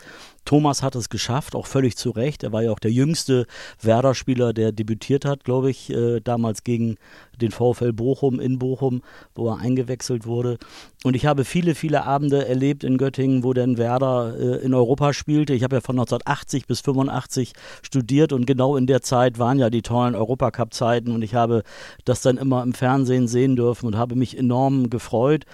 Thomas 0.47 0.81
hat 0.81 0.95
es 0.95 1.09
geschafft, 1.09 1.55
auch 1.55 1.67
völlig 1.67 1.97
zu 1.97 2.09
Recht. 2.09 2.41
Er 2.41 2.53
war 2.53 2.63
ja 2.63 2.71
auch 2.71 2.79
der 2.79 2.91
jüngste 2.91 3.47
Werder-Spieler, 3.81 4.53
der 4.53 4.71
debütiert 4.71 5.25
hat, 5.25 5.43
glaube 5.43 5.69
ich, 5.69 5.89
äh, 5.89 6.21
damals 6.21 6.63
gegen 6.63 6.95
den 7.41 7.51
VfL 7.51 7.91
Bochum 7.91 8.39
in 8.39 8.57
Bochum, 8.57 9.01
wo 9.35 9.49
er 9.49 9.57
eingewechselt 9.57 10.25
wurde. 10.25 10.57
Und 11.03 11.15
ich 11.15 11.25
habe 11.25 11.45
viele, 11.45 11.75
viele 11.75 12.05
Abende 12.05 12.47
erlebt 12.47 12.85
in 12.85 12.97
Göttingen, 12.97 13.43
wo 13.43 13.53
denn 13.53 13.77
Werder 13.77 14.35
äh, 14.39 14.65
in 14.65 14.73
Europa 14.73 15.13
spielte. 15.13 15.53
Ich 15.53 15.63
habe 15.63 15.75
ja 15.75 15.81
von 15.81 15.97
1980 15.97 16.65
bis 16.65 16.79
85 16.79 17.51
studiert 17.81 18.31
und 18.31 18.47
genau 18.47 18.77
in 18.77 18.87
der 18.87 19.01
Zeit 19.01 19.39
waren 19.39 19.59
ja 19.59 19.69
die 19.69 19.81
tollen 19.81 20.15
Europacup-Zeiten 20.15 21.11
und 21.11 21.23
ich 21.23 21.35
habe 21.35 21.63
das 22.05 22.21
dann 22.21 22.37
immer 22.37 22.63
im 22.63 22.73
Fernsehen 22.73 23.27
sehen 23.27 23.57
dürfen 23.57 23.85
und 23.85 23.97
habe 23.97 24.15
mich 24.15 24.37
enorm 24.37 24.89
gefreut. 24.89 25.45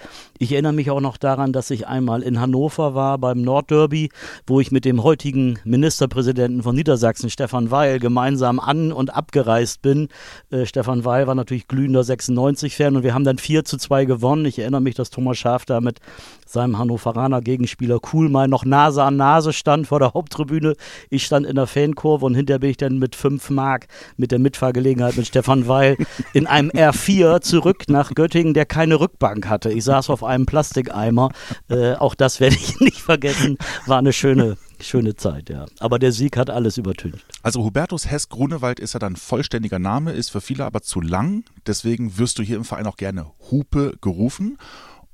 Ich 0.44 0.52
erinnere 0.52 0.74
mich 0.74 0.90
auch 0.90 1.00
noch 1.00 1.16
daran, 1.16 1.54
dass 1.54 1.70
ich 1.70 1.86
einmal 1.86 2.22
in 2.22 2.38
Hannover 2.38 2.94
war 2.94 3.16
beim 3.16 3.40
Nordderby, 3.40 4.10
wo 4.46 4.60
ich 4.60 4.72
mit 4.72 4.84
dem 4.84 5.02
heutigen 5.02 5.58
Ministerpräsidenten 5.64 6.62
von 6.62 6.76
Niedersachsen, 6.76 7.30
Stefan 7.30 7.70
Weil, 7.70 7.98
gemeinsam 7.98 8.60
an- 8.60 8.92
und 8.92 9.14
abgereist 9.16 9.80
bin. 9.80 10.08
Äh, 10.50 10.66
Stefan 10.66 11.06
Weil 11.06 11.26
war 11.26 11.34
natürlich 11.34 11.66
glühender 11.66 12.02
96-Fan 12.02 12.94
und 12.94 13.04
wir 13.04 13.14
haben 13.14 13.24
dann 13.24 13.38
4 13.38 13.64
zu 13.64 13.78
2 13.78 14.04
gewonnen. 14.04 14.44
Ich 14.44 14.58
erinnere 14.58 14.82
mich, 14.82 14.94
dass 14.94 15.08
Thomas 15.08 15.38
Schaf 15.38 15.64
da 15.64 15.80
mit 15.80 16.00
seinem 16.46 16.76
Hannoveraner 16.76 17.40
Gegenspieler 17.40 17.98
Kuhlmeier 17.98 18.46
noch 18.46 18.66
Nase 18.66 19.02
an 19.02 19.16
Nase 19.16 19.54
stand 19.54 19.86
vor 19.86 19.98
der 19.98 20.12
Haupttribüne. 20.12 20.74
Ich 21.08 21.24
stand 21.24 21.46
in 21.46 21.56
der 21.56 21.66
Fankurve 21.66 22.26
und 22.26 22.34
hinter 22.34 22.58
bin 22.58 22.68
ich 22.68 22.76
dann 22.76 22.98
mit 22.98 23.16
5 23.16 23.48
Mark 23.48 23.86
mit 24.18 24.30
der 24.30 24.40
Mitfahrgelegenheit 24.40 25.16
mit 25.16 25.26
Stefan 25.26 25.68
Weil 25.68 25.96
in 26.34 26.46
einem 26.46 26.68
R4 26.68 27.40
zurück 27.40 27.84
nach 27.88 28.14
Göttingen, 28.14 28.52
der 28.52 28.66
keine 28.66 29.00
Rückbank 29.00 29.48
hatte. 29.48 29.72
Ich 29.72 29.84
saß 29.84 30.10
auf 30.10 30.22
einem 30.22 30.33
Plastikeimer. 30.46 31.30
Äh, 31.68 31.94
auch 31.94 32.14
das 32.14 32.40
werde 32.40 32.56
ich 32.56 32.80
nicht 32.80 33.00
vergessen. 33.00 33.58
War 33.86 33.98
eine 33.98 34.12
schöne 34.12 34.56
schöne 34.80 35.16
Zeit, 35.16 35.50
ja. 35.50 35.66
Aber 35.80 35.98
der 35.98 36.12
Sieg 36.12 36.36
hat 36.36 36.50
alles 36.50 36.76
übertüncht. 36.76 37.24
Also 37.42 37.64
Hubertus 37.64 38.10
Hess 38.10 38.28
Grunewald 38.28 38.80
ist 38.80 38.94
ja 38.94 39.00
dein 39.00 39.16
vollständiger 39.16 39.78
Name, 39.78 40.12
ist 40.12 40.30
für 40.30 40.40
viele 40.40 40.64
aber 40.64 40.82
zu 40.82 41.00
lang. 41.00 41.44
Deswegen 41.66 42.18
wirst 42.18 42.38
du 42.38 42.42
hier 42.42 42.56
im 42.56 42.64
Verein 42.64 42.86
auch 42.86 42.96
gerne 42.96 43.26
Hupe 43.50 43.96
gerufen. 44.00 44.58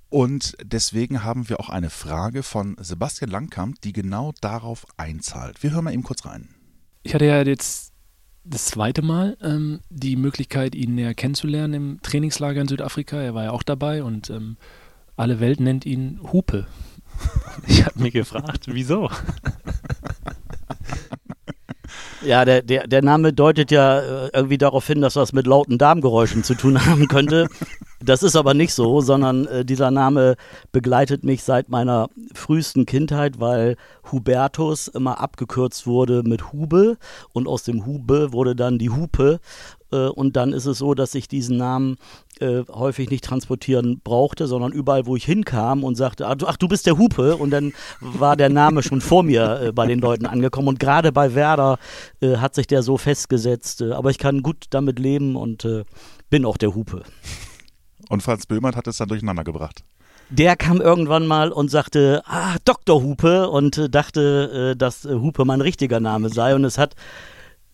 Und 0.09 0.57
deswegen 0.62 1.23
haben 1.23 1.49
wir 1.49 1.61
auch 1.61 1.69
eine 1.69 1.89
Frage 1.89 2.43
von 2.43 2.77
Sebastian 2.81 3.31
Langkamp, 3.31 3.81
die 3.81 3.93
genau 3.93 4.33
darauf 4.41 4.85
einzahlt. 4.97 5.62
Wir 5.62 5.71
hören 5.71 5.85
mal 5.85 5.93
eben 5.93 6.03
kurz 6.03 6.27
rein. 6.27 6.49
Ich 7.05 7.15
hatte 7.15 7.27
ja 7.27 7.43
jetzt 7.43 7.93
das 8.43 8.67
zweite 8.67 9.03
Mal 9.03 9.37
ähm, 9.41 9.81
die 9.89 10.17
Möglichkeit, 10.17 10.75
ihn 10.75 10.97
näher 10.97 11.15
kennenzulernen 11.15 11.75
im 11.75 12.03
Trainingslager 12.03 12.61
in 12.61 12.69
Südafrika. 12.69 13.21
Er 13.21 13.35
war 13.35 13.45
ja 13.45 13.50
auch 13.53 13.62
dabei 13.62 14.03
und 14.03 14.31
ähm, 14.31 14.57
alle 15.21 15.39
Welt 15.39 15.61
nennt 15.61 15.87
ihn 15.87 16.19
Hupe. 16.33 16.67
Ich 17.67 17.85
habe 17.85 18.00
mich 18.00 18.15
gefragt, 18.15 18.67
wieso? 18.67 19.11
Ja, 22.23 22.45
der, 22.45 22.61
der, 22.61 22.87
der 22.87 23.03
Name 23.03 23.33
deutet 23.33 23.71
ja 23.71 23.99
äh, 23.99 24.31
irgendwie 24.35 24.59
darauf 24.59 24.87
hin, 24.87 25.00
dass 25.00 25.15
das 25.15 25.33
mit 25.33 25.47
lauten 25.47 25.79
Darmgeräuschen 25.79 26.45
zu 26.45 26.55
tun 26.55 26.85
haben 26.87 27.09
könnte. 27.09 27.49
Das 28.05 28.23
ist 28.23 28.37
aber 28.37 28.53
nicht 28.53 28.75
so, 28.75 29.00
sondern 29.00 29.47
äh, 29.47 29.65
dieser 29.65 29.91
Name 29.91 30.37
begleitet 30.71 31.25
mich 31.25 31.43
seit 31.43 31.71
meiner 31.71 32.09
frühesten 32.35 32.85
Kindheit, 32.85 33.41
weil 33.41 33.77
Hubertus 34.12 34.89
immer 34.89 35.19
abgekürzt 35.21 35.87
wurde 35.87 36.23
mit 36.23 36.53
Hube 36.53 36.99
und 37.33 37.49
aus 37.49 37.62
dem 37.62 37.87
Hube 37.87 38.35
wurde 38.35 38.55
dann 38.55 38.79
die 38.79 38.91
Hupe 38.91 39.41
und 39.97 40.37
dann 40.37 40.53
ist 40.53 40.67
es 40.67 40.79
so, 40.79 40.95
dass 40.95 41.15
ich 41.15 41.29
diesen 41.29 41.57
Namen 41.57 41.97
äh, 42.41 42.65
häufig 42.71 43.11
nicht 43.11 43.25
transportieren 43.25 44.01
brauchte, 44.03 44.47
sondern 44.47 44.73
überall, 44.73 45.07
wo 45.07 45.17
ich 45.17 45.25
hinkam 45.25 45.85
und 45.85 45.97
sagte, 45.97 46.27
ach 46.27 46.37
du, 46.37 46.47
ach, 46.47 46.57
du 46.57 46.69
bist 46.69 46.87
der 46.87 46.99
Hupe. 46.99 47.37
Und 47.37 47.51
dann 47.51 47.73
war 48.01 48.37
der 48.37 48.49
Name 48.49 48.83
schon 48.83 49.01
vor 49.01 49.23
mir 49.23 49.61
äh, 49.61 49.73
bei 49.73 49.87
den 49.87 49.99
Leuten 49.99 50.27
angekommen. 50.27 50.69
Und 50.69 50.81
gerade 50.81 51.13
bei 51.13 51.35
Werder 51.35 51.79
äh, 52.21 52.37
hat 52.37 52.55
sich 52.55 52.67
der 52.67 52.83
so 52.83 52.97
festgesetzt. 52.97 53.83
Äh, 53.83 53.93
aber 53.93 54.11
ich 54.11 54.19
kann 54.19 54.43
gut 54.43 54.67
damit 54.71 54.99
leben 54.99 55.37
und 55.37 55.65
äh, 55.65 55.85
bin 56.31 56.45
auch 56.45 56.57
der 56.57 56.75
Hupe. 56.75 57.03
Und 58.09 58.23
Franz 58.23 58.47
Böhmert 58.47 58.77
hat 58.77 58.87
es 58.87 58.97
dann 58.97 59.09
durcheinander 59.09 59.45
gebracht 59.45 59.85
der 60.31 60.55
kam 60.55 60.81
irgendwann 60.81 61.27
mal 61.27 61.51
und 61.51 61.71
sagte, 61.73 62.23
ah, 62.25 62.55
Dr. 62.65 63.03
Hupe 63.03 63.51
und 63.51 63.77
äh, 63.77 63.91
dachte, 63.91 64.73
äh, 64.73 64.77
dass 64.77 65.05
äh, 65.05 65.15
Hupe 65.15 65.45
mein 65.45 65.61
richtiger 65.61 65.99
Name 65.99 66.29
sei. 66.29 66.55
Und 66.55 66.65
es 66.65 66.79
hat 66.79 66.95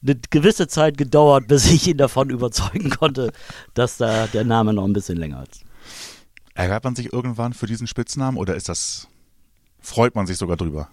eine 0.06 0.20
gewisse 0.30 0.68
Zeit 0.68 0.96
gedauert, 0.96 1.48
bis 1.48 1.70
ich 1.70 1.86
ihn 1.88 1.96
davon 1.96 2.30
überzeugen 2.30 2.90
konnte, 2.90 3.32
dass 3.74 3.96
da 3.96 4.26
der 4.26 4.44
Name 4.44 4.72
noch 4.72 4.84
ein 4.84 4.92
bisschen 4.92 5.18
länger 5.18 5.42
ist. 5.42 5.62
Ärgert 6.54 6.84
man 6.84 6.96
sich 6.96 7.12
irgendwann 7.12 7.52
für 7.52 7.66
diesen 7.66 7.86
Spitznamen 7.86 8.38
oder 8.38 8.54
ist 8.56 8.68
das, 8.68 9.08
freut 9.80 10.14
man 10.14 10.26
sich 10.26 10.38
sogar 10.38 10.56
drüber? 10.56 10.88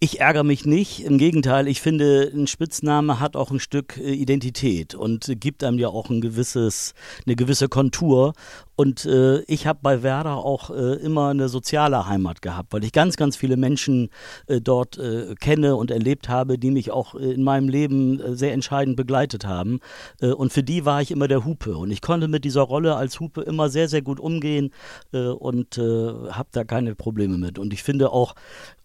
Ich 0.00 0.20
ärgere 0.20 0.44
mich 0.44 0.64
nicht. 0.64 1.04
Im 1.04 1.18
Gegenteil, 1.18 1.66
ich 1.66 1.80
finde, 1.80 2.30
ein 2.32 2.46
Spitzname 2.46 3.18
hat 3.18 3.34
auch 3.34 3.50
ein 3.50 3.58
Stück 3.58 3.96
äh, 3.96 4.12
Identität 4.12 4.94
und 4.94 5.40
gibt 5.40 5.64
einem 5.64 5.80
ja 5.80 5.88
auch 5.88 6.08
ein 6.08 6.20
gewisses, 6.20 6.94
eine 7.26 7.34
gewisse 7.34 7.68
Kontur. 7.68 8.34
Und 8.76 9.06
äh, 9.06 9.40
ich 9.48 9.66
habe 9.66 9.80
bei 9.82 10.04
Werder 10.04 10.36
auch 10.36 10.70
äh, 10.70 10.94
immer 11.00 11.30
eine 11.30 11.48
soziale 11.48 12.06
Heimat 12.06 12.42
gehabt, 12.42 12.72
weil 12.72 12.84
ich 12.84 12.92
ganz, 12.92 13.16
ganz 13.16 13.36
viele 13.36 13.56
Menschen 13.56 14.10
äh, 14.46 14.60
dort 14.60 14.98
äh, 14.98 15.34
kenne 15.34 15.74
und 15.74 15.90
erlebt 15.90 16.28
habe, 16.28 16.58
die 16.58 16.70
mich 16.70 16.92
auch 16.92 17.16
äh, 17.16 17.32
in 17.32 17.42
meinem 17.42 17.68
Leben 17.68 18.36
sehr 18.36 18.52
entscheidend 18.52 18.96
begleitet 18.96 19.46
haben. 19.46 19.80
und 20.20 20.52
für 20.52 20.62
die 20.62 20.84
war 20.84 21.02
ich 21.02 21.10
immer 21.10 21.26
der 21.26 21.44
Hupe. 21.44 21.76
Und 21.76 21.90
ich 21.90 22.02
konnte 22.02 22.28
mit 22.28 22.44
dieser 22.44 22.62
Rolle 22.62 22.94
als 22.94 23.18
Hupe 23.18 23.40
immer 23.40 23.68
sehr, 23.68 23.88
sehr 23.88 24.02
gut 24.02 24.20
umgehen 24.20 24.70
und 25.10 25.78
habe 25.78 26.48
da 26.52 26.64
keine 26.64 26.94
Probleme 26.94 27.38
mit. 27.38 27.58
Und 27.58 27.72
ich 27.72 27.82
finde 27.82 28.12
auch, 28.12 28.34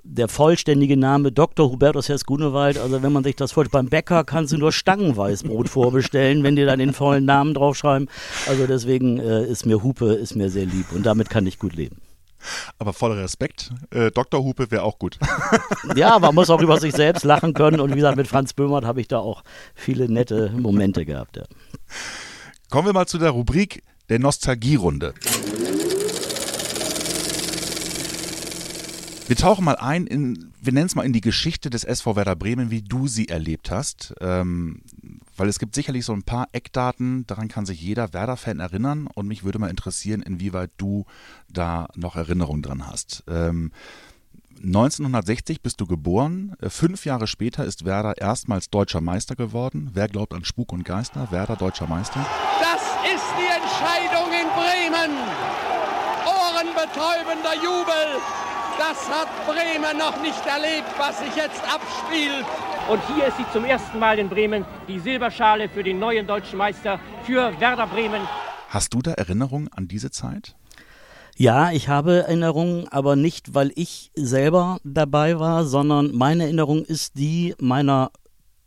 der 0.03 0.27
vollständige 0.27 0.98
Name 0.98 1.31
Dr. 1.31 1.72
Hubertus 1.72 2.10
Hess 2.10 2.25
Grunewald, 2.25 2.77
also 2.77 3.01
wenn 3.01 3.13
man 3.13 3.24
sich 3.24 3.36
das 3.36 3.53
vorstellt, 3.53 3.72
beim 3.72 3.89
Bäcker 3.89 4.24
kannst 4.24 4.51
du 4.51 4.57
nur 4.57 4.72
Stangenweißbrot 4.72 5.69
vorbestellen, 5.69 6.43
wenn 6.43 6.55
die 6.55 6.65
dann 6.65 6.79
den 6.79 6.93
vollen 6.93 7.25
Namen 7.25 7.53
draufschreiben. 7.53 8.10
Also 8.48 8.67
deswegen 8.67 9.19
äh, 9.19 9.45
ist 9.45 9.65
mir 9.65 9.81
Hupe 9.81 10.13
ist 10.13 10.36
mir 10.36 10.50
sehr 10.50 10.65
lieb 10.65 10.91
und 10.93 11.05
damit 11.05 11.29
kann 11.29 11.48
ich 11.48 11.57
gut 11.57 11.74
leben. 11.74 12.01
Aber 12.77 12.91
voller 12.91 13.17
Respekt, 13.17 13.72
äh, 13.91 14.12
Dr. 14.12 14.43
Hupe 14.43 14.69
wäre 14.69 14.83
auch 14.83 15.00
gut. 15.00 15.17
ja, 15.95 16.19
man 16.19 16.36
muss 16.36 16.50
auch 16.50 16.62
über 16.62 16.77
sich 16.77 16.93
selbst 16.93 17.24
lachen 17.24 17.53
können 17.53 17.79
und 17.79 17.91
wie 17.91 17.95
gesagt, 17.95 18.17
mit 18.17 18.27
Franz 18.27 18.53
Böhmert 18.53 18.83
habe 18.83 19.00
ich 19.00 19.07
da 19.07 19.19
auch 19.19 19.43
viele 19.74 20.12
nette 20.12 20.51
Momente 20.51 21.05
gehabt. 21.05 21.38
Ja. 21.38 21.43
Kommen 22.69 22.88
wir 22.88 22.93
mal 22.93 23.05
zu 23.05 23.17
der 23.17 23.29
Rubrik 23.29 23.83
der 24.10 24.19
Nostalgierunde. 24.19 25.13
Wir 29.27 29.38
tauchen 29.38 29.63
mal 29.63 29.77
ein 29.77 30.06
in, 30.06 30.51
wir 30.62 30.74
nennen 30.74 30.88
es 30.88 30.96
mal 30.96 31.06
in 31.06 31.13
die 31.13 31.22
Geschichte 31.22 31.70
des 31.70 31.86
SV 31.86 32.15
Werder 32.18 32.36
Bremen, 32.36 32.72
wie 32.72 32.82
du 32.82 33.08
sie 33.08 33.30
erlebt 33.30 33.72
hast. 33.72 34.13
Ähm, 34.20 34.82
weil 35.38 35.48
es 35.48 35.60
gibt 35.60 35.75
sicherlich 35.75 36.06
so 36.06 36.13
ein 36.13 36.24
paar 36.24 36.50
Eckdaten, 36.51 37.25
daran 37.25 37.48
kann 37.48 37.65
sich 37.65 37.82
jeder 37.82 38.13
Werder-Fan 38.13 38.60
erinnern 38.60 39.08
und 39.08 39.27
mich 39.27 39.44
würde 39.44 39.60
mal 39.60 39.70
interessieren, 39.70 40.22
inwieweit 40.22 40.72
du 40.77 41.06
da 41.50 41.88
noch 41.96 42.15
Erinnerungen 42.15 42.62
dran 42.62 42.86
hast. 42.86 43.24
Ähm, 43.27 43.72
1960 44.62 45.62
bist 45.62 45.82
du 45.82 45.88
geboren. 45.88 46.56
Äh, 46.62 46.70
fünf 46.70 47.06
Jahre 47.06 47.27
später 47.27 47.65
ist 47.65 47.86
Werder 47.86 48.18
erstmals 48.18 48.70
deutscher 48.70 49.01
Meister 49.01 49.36
geworden. 49.36 49.89
Wer 49.94 50.10
glaubt 50.10 50.34
an 50.34 50.44
Spuk 50.44 50.74
und 50.74 50.84
Geister? 50.84 51.32
Werder 51.32 51.56
deutscher 51.56 51.88
Meister. 51.88 52.25
Das 52.60 52.82
ist 53.13 53.25
die 53.39 53.48
Entscheidung 53.48 54.32
in 54.32 54.48
Bremen. 54.53 55.18
Ohrenbetäubender 56.25 57.56
Jubel. 57.56 58.52
Das 58.77 59.10
hat 59.10 59.27
Bremen 59.46 59.98
noch 59.98 60.22
nicht 60.22 60.46
erlebt, 60.46 60.88
was 60.98 61.20
sich 61.20 61.36
jetzt 61.36 61.62
abspielt. 61.63 62.46
Und 62.89 63.01
hier 63.13 63.27
ist 63.27 63.38
sie 63.38 63.46
zum 63.53 63.65
ersten 63.65 64.00
Mal 64.00 64.20
in 64.20 64.30
Bremen, 64.30 64.65
die 64.88 65.00
Silberschale 65.00 65.70
für 65.70 65.84
den 65.84 66.00
neuen 66.00 66.27
deutschen 66.27 66.58
Meister, 66.58 67.00
für 67.24 67.60
Werder 67.60 67.88
Bremen. 67.88 68.22
Hast 68.70 68.94
du 68.94 69.01
da 69.01 69.12
Erinnerungen 69.12 69.70
an 69.72 69.88
diese 69.88 70.12
Zeit? 70.12 70.56
Ja, 71.36 71.72
ich 71.72 71.88
habe 71.88 72.24
Erinnerungen, 72.24 72.88
aber 72.89 73.15
nicht, 73.15 73.53
weil 73.53 73.72
ich 73.75 74.12
selber 74.15 74.80
dabei 74.84 75.39
war, 75.39 75.65
sondern 75.65 76.12
meine 76.13 76.44
Erinnerung 76.44 76.84
ist 76.84 77.18
die 77.18 77.56
meiner 77.60 78.12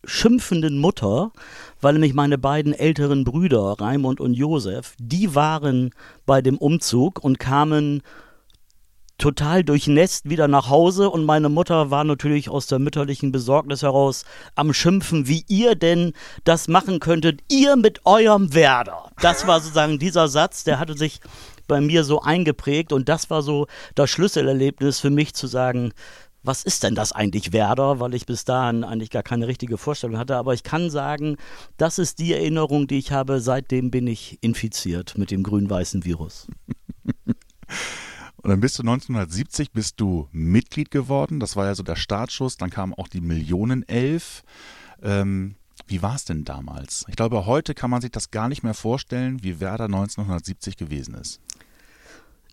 schimpfenden 0.04 0.78
Mutter, 0.78 1.32
weil 1.80 1.94
nämlich 1.94 2.14
meine 2.14 2.38
beiden 2.38 2.72
älteren 2.72 3.24
Brüder, 3.24 3.76
Raimund 3.78 4.20
und 4.20 4.34
Josef, 4.34 4.94
die 4.98 5.34
waren 5.34 5.90
bei 6.26 6.42
dem 6.42 6.58
Umzug 6.58 7.22
und 7.22 7.38
kamen 7.38 8.02
total 9.18 9.64
durchnässt 9.64 10.28
wieder 10.28 10.48
nach 10.48 10.68
Hause 10.68 11.10
und 11.10 11.24
meine 11.24 11.48
Mutter 11.48 11.90
war 11.90 12.04
natürlich 12.04 12.48
aus 12.48 12.66
der 12.66 12.78
mütterlichen 12.78 13.32
Besorgnis 13.32 13.82
heraus 13.82 14.24
am 14.54 14.72
Schimpfen, 14.72 15.26
wie 15.26 15.44
ihr 15.48 15.74
denn 15.74 16.12
das 16.44 16.68
machen 16.68 17.00
könntet, 17.00 17.40
ihr 17.50 17.76
mit 17.76 18.04
eurem 18.04 18.54
Werder. 18.54 19.10
Das 19.20 19.46
war 19.46 19.60
sozusagen 19.60 19.98
dieser 19.98 20.28
Satz, 20.28 20.64
der 20.64 20.78
hatte 20.78 20.96
sich 20.96 21.20
bei 21.66 21.80
mir 21.80 22.04
so 22.04 22.20
eingeprägt 22.20 22.92
und 22.92 23.08
das 23.08 23.30
war 23.30 23.42
so 23.42 23.66
das 23.94 24.10
Schlüsselerlebnis 24.10 25.00
für 25.00 25.10
mich 25.10 25.34
zu 25.34 25.46
sagen, 25.46 25.92
was 26.42 26.62
ist 26.62 26.84
denn 26.84 26.94
das 26.94 27.10
eigentlich 27.10 27.52
Werder, 27.52 27.98
weil 27.98 28.14
ich 28.14 28.24
bis 28.24 28.44
dahin 28.44 28.84
eigentlich 28.84 29.10
gar 29.10 29.24
keine 29.24 29.48
richtige 29.48 29.78
Vorstellung 29.78 30.16
hatte. 30.16 30.36
Aber 30.36 30.54
ich 30.54 30.62
kann 30.62 30.90
sagen, 30.90 31.38
das 31.76 31.98
ist 31.98 32.20
die 32.20 32.32
Erinnerung, 32.32 32.86
die 32.86 32.98
ich 32.98 33.10
habe. 33.10 33.40
Seitdem 33.40 33.90
bin 33.90 34.06
ich 34.06 34.38
infiziert 34.42 35.18
mit 35.18 35.32
dem 35.32 35.42
grün-weißen 35.42 36.04
Virus. 36.04 36.46
Und 38.46 38.50
dann 38.50 38.60
bist 38.60 38.78
du 38.78 38.84
1970 38.84 39.72
bist 39.72 40.00
du 40.00 40.28
Mitglied 40.30 40.92
geworden. 40.92 41.40
Das 41.40 41.56
war 41.56 41.66
ja 41.66 41.74
so 41.74 41.82
der 41.82 41.96
Startschuss. 41.96 42.56
Dann 42.56 42.70
kam 42.70 42.94
auch 42.94 43.08
die 43.08 43.20
Millionenelf. 43.20 44.44
Ähm, 45.02 45.56
wie 45.88 46.00
war 46.00 46.14
es 46.14 46.26
denn 46.26 46.44
damals? 46.44 47.04
Ich 47.08 47.16
glaube, 47.16 47.44
heute 47.46 47.74
kann 47.74 47.90
man 47.90 48.02
sich 48.02 48.12
das 48.12 48.30
gar 48.30 48.48
nicht 48.48 48.62
mehr 48.62 48.74
vorstellen, 48.74 49.42
wie 49.42 49.58
Werder 49.58 49.86
1970 49.86 50.76
gewesen 50.76 51.14
ist. 51.14 51.40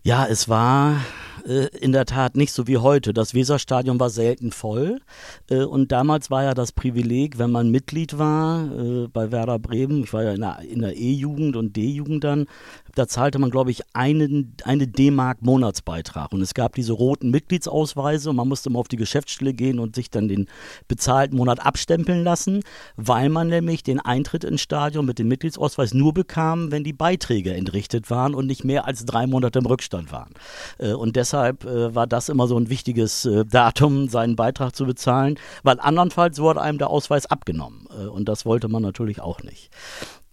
Ja, 0.06 0.26
es 0.26 0.50
war 0.50 1.00
äh, 1.46 1.68
in 1.78 1.92
der 1.92 2.04
Tat 2.04 2.36
nicht 2.36 2.52
so 2.52 2.66
wie 2.66 2.76
heute. 2.76 3.14
Das 3.14 3.32
Weserstadion 3.32 3.98
war 3.98 4.10
selten 4.10 4.52
voll. 4.52 5.00
Äh, 5.48 5.62
und 5.62 5.92
damals 5.92 6.30
war 6.30 6.42
ja 6.42 6.52
das 6.52 6.72
Privileg, 6.72 7.38
wenn 7.38 7.50
man 7.50 7.70
Mitglied 7.70 8.18
war 8.18 8.70
äh, 8.70 9.08
bei 9.08 9.32
Werder 9.32 9.58
Bremen, 9.58 10.04
ich 10.04 10.12
war 10.12 10.22
ja 10.22 10.32
in 10.56 10.80
der 10.80 10.96
E-Jugend 10.96 11.56
und 11.56 11.74
D-Jugend 11.74 12.22
dann, 12.22 12.46
da 12.94 13.08
zahlte 13.08 13.38
man, 13.38 13.50
glaube 13.50 13.70
ich, 13.70 13.82
einen, 13.92 14.56
eine 14.64 14.86
D-Mark 14.86 15.42
Monatsbeitrag. 15.42 16.32
Und 16.32 16.40
es 16.42 16.54
gab 16.54 16.74
diese 16.74 16.92
roten 16.92 17.30
Mitgliedsausweise 17.30 18.30
und 18.30 18.36
man 18.36 18.48
musste 18.48 18.70
mal 18.70 18.78
auf 18.78 18.88
die 18.88 18.96
Geschäftsstelle 18.96 19.54
gehen 19.54 19.78
und 19.78 19.94
sich 19.94 20.10
dann 20.10 20.28
den 20.28 20.48
bezahlten 20.88 21.36
Monat 21.36 21.64
abstempeln 21.64 22.24
lassen, 22.24 22.62
weil 22.96 23.28
man 23.28 23.48
nämlich 23.48 23.82
den 23.82 24.00
Eintritt 24.00 24.44
ins 24.44 24.60
Stadion 24.60 25.06
mit 25.06 25.18
dem 25.18 25.28
Mitgliedsausweis 25.28 25.94
nur 25.94 26.14
bekam, 26.14 26.70
wenn 26.70 26.84
die 26.84 26.92
Beiträge 26.92 27.54
entrichtet 27.54 28.10
waren 28.10 28.34
und 28.34 28.46
nicht 28.46 28.64
mehr 28.64 28.86
als 28.86 29.04
drei 29.04 29.26
Monate 29.26 29.58
im 29.58 29.66
Rückstand 29.66 30.12
waren. 30.12 30.32
Äh, 30.78 30.92
und 30.92 31.16
deshalb 31.16 31.64
äh, 31.64 31.94
war 31.94 32.06
das 32.06 32.28
immer 32.28 32.46
so 32.46 32.56
ein 32.56 32.68
wichtiges 32.68 33.24
äh, 33.24 33.44
Datum, 33.44 34.08
seinen 34.08 34.36
Beitrag 34.36 34.74
zu 34.74 34.86
bezahlen, 34.86 35.38
weil 35.62 35.80
andernfalls 35.80 36.38
wurde 36.38 36.60
einem 36.60 36.78
der 36.78 36.90
Ausweis 36.90 37.26
abgenommen. 37.26 37.86
Und 37.86 38.28
das 38.28 38.44
wollte 38.44 38.68
man 38.68 38.82
natürlich 38.82 39.20
auch 39.20 39.42
nicht. 39.42 39.70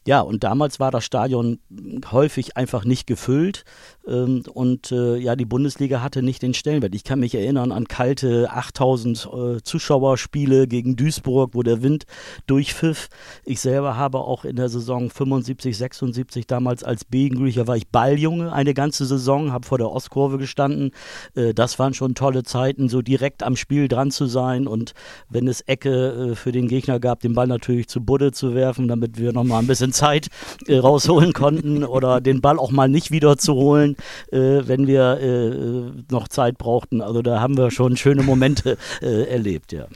Ja, 0.08 0.22
und 0.22 0.44
damals 0.44 0.80
war 0.80 0.90
das 0.90 1.06
Stadion 1.06 1.60
häufig 2.12 2.58
einfach 2.58 2.86
nicht 2.86 3.06
gefüllt. 3.06 3.66
Ähm, 4.08 4.42
und 4.52 4.92
äh, 4.92 5.18
ja, 5.18 5.36
die 5.36 5.46
Bundesliga 5.46 6.02
hatte 6.02 6.24
nicht 6.24 6.42
den 6.42 6.56
Stellenwert. 6.56 6.96
Ich 6.96 7.04
kann 7.04 7.20
mich 7.20 7.36
erinnern 7.36 7.72
an 7.72 7.88
kalte 7.88 8.50
8000 8.52 9.30
äh, 9.32 9.62
Zuschauerspiele 9.62 10.68
gegen 10.68 10.96
Duisburg, 10.96 11.52
wo 11.54 11.62
der 11.62 11.84
Wind 11.84 12.06
durchpfiff. 12.48 13.10
Ich 13.46 13.60
selber 13.60 13.96
habe 13.96 14.20
auch 14.20 14.44
in 14.44 14.56
der 14.56 14.70
Saison 14.70 15.12
75, 15.12 15.78
76 15.78 16.48
damals 16.48 16.84
als 16.84 17.06
B-Jugendlicher 17.06 17.68
war 17.68 17.78
ich 17.78 17.88
Balljunge 17.88 18.52
eine 18.52 18.74
ganze 18.74 19.06
Saison, 19.06 19.52
habe 19.52 19.68
vor 19.68 19.78
der 19.78 19.92
Ostkurve 19.92 20.40
gestanden. 20.40 20.92
Äh, 21.36 21.54
das 21.54 21.78
waren 21.78 21.94
schon 21.94 22.16
tolle 22.16 22.42
Zeiten, 22.42 22.90
so 22.90 23.04
direkt 23.04 23.44
am 23.44 23.56
Spiel 23.56 23.88
dran 23.88 24.10
zu 24.10 24.26
sein 24.26 24.66
und 24.66 24.96
wenn 25.30 25.48
es 25.48 25.62
Ecke 25.62 26.32
äh, 26.32 26.36
für 26.36 26.52
den 26.52 26.68
Gegner 26.68 27.00
gab, 27.00 27.20
den 27.20 27.34
Ball 27.34 27.46
natürlich 27.46 27.88
zu 27.88 28.02
Budde 28.04 28.32
zu 28.32 28.56
werfen, 28.56 28.88
damit 28.88 29.20
wir 29.20 29.32
nochmal 29.32 29.60
ein 29.60 29.68
bisschen 29.68 29.91
Zeit 29.92 30.28
äh, 30.68 30.78
rausholen 30.78 31.34
konnten 31.34 31.84
oder 31.84 32.22
den 32.22 32.42
Ball 32.42 32.60
auch 32.60 32.72
mal 32.72 32.90
nicht 32.90 33.12
wieder 33.12 33.38
zu 33.38 33.54
holen 33.54 33.96
äh, 34.32 34.68
wenn 34.68 34.88
wir 34.88 35.20
äh, 35.20 36.04
noch 36.12 36.28
Zeit 36.28 36.58
brauchten. 36.58 37.02
Also 37.02 37.22
da 37.22 37.40
haben 37.40 37.58
wir 37.58 37.72
schon 37.72 37.98
schöne 37.98 38.24
Momente 38.24 38.78
äh, 39.02 39.24
erlebt, 39.24 39.72
ja. 39.72 39.88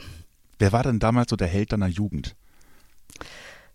Wer 0.58 0.72
war 0.72 0.82
denn 0.82 0.98
damals 0.98 1.30
so 1.30 1.36
der 1.36 1.48
Held 1.48 1.72
deiner 1.72 1.88
Jugend? 1.88 2.34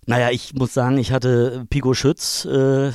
Naja, 0.07 0.31
ich 0.31 0.55
muss 0.55 0.73
sagen, 0.73 0.97
ich 0.97 1.11
hatte 1.11 1.67
Pico 1.69 1.93
Schütz 1.93 2.43
äh, 2.45 2.91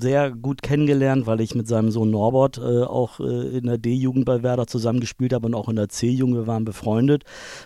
sehr 0.00 0.30
gut 0.30 0.62
kennengelernt, 0.62 1.26
weil 1.26 1.40
ich 1.40 1.56
mit 1.56 1.66
seinem 1.66 1.90
Sohn 1.90 2.12
Norbert 2.12 2.58
äh, 2.58 2.84
auch 2.84 3.18
äh, 3.18 3.58
in 3.58 3.66
der 3.66 3.76
D-Jugend 3.76 4.24
bei 4.24 4.44
Werder 4.44 4.68
zusammengespielt 4.68 5.32
habe 5.32 5.46
und 5.46 5.56
auch 5.56 5.68
in 5.68 5.74
der 5.74 5.88
C-Jugend. 5.88 6.36
Wir 6.36 6.46
waren 6.46 6.64
befreundet 6.64 7.24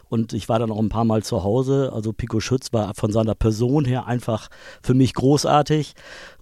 und 0.08 0.32
ich 0.32 0.48
war 0.48 0.58
dann 0.58 0.70
auch 0.70 0.78
ein 0.78 0.88
paar 0.88 1.04
Mal 1.04 1.22
zu 1.22 1.44
Hause. 1.44 1.92
Also 1.92 2.14
Pico 2.14 2.40
Schütz 2.40 2.72
war 2.72 2.94
von 2.94 3.12
seiner 3.12 3.34
Person 3.34 3.84
her 3.84 4.06
einfach 4.06 4.48
für 4.82 4.94
mich 4.94 5.12
großartig. 5.12 5.92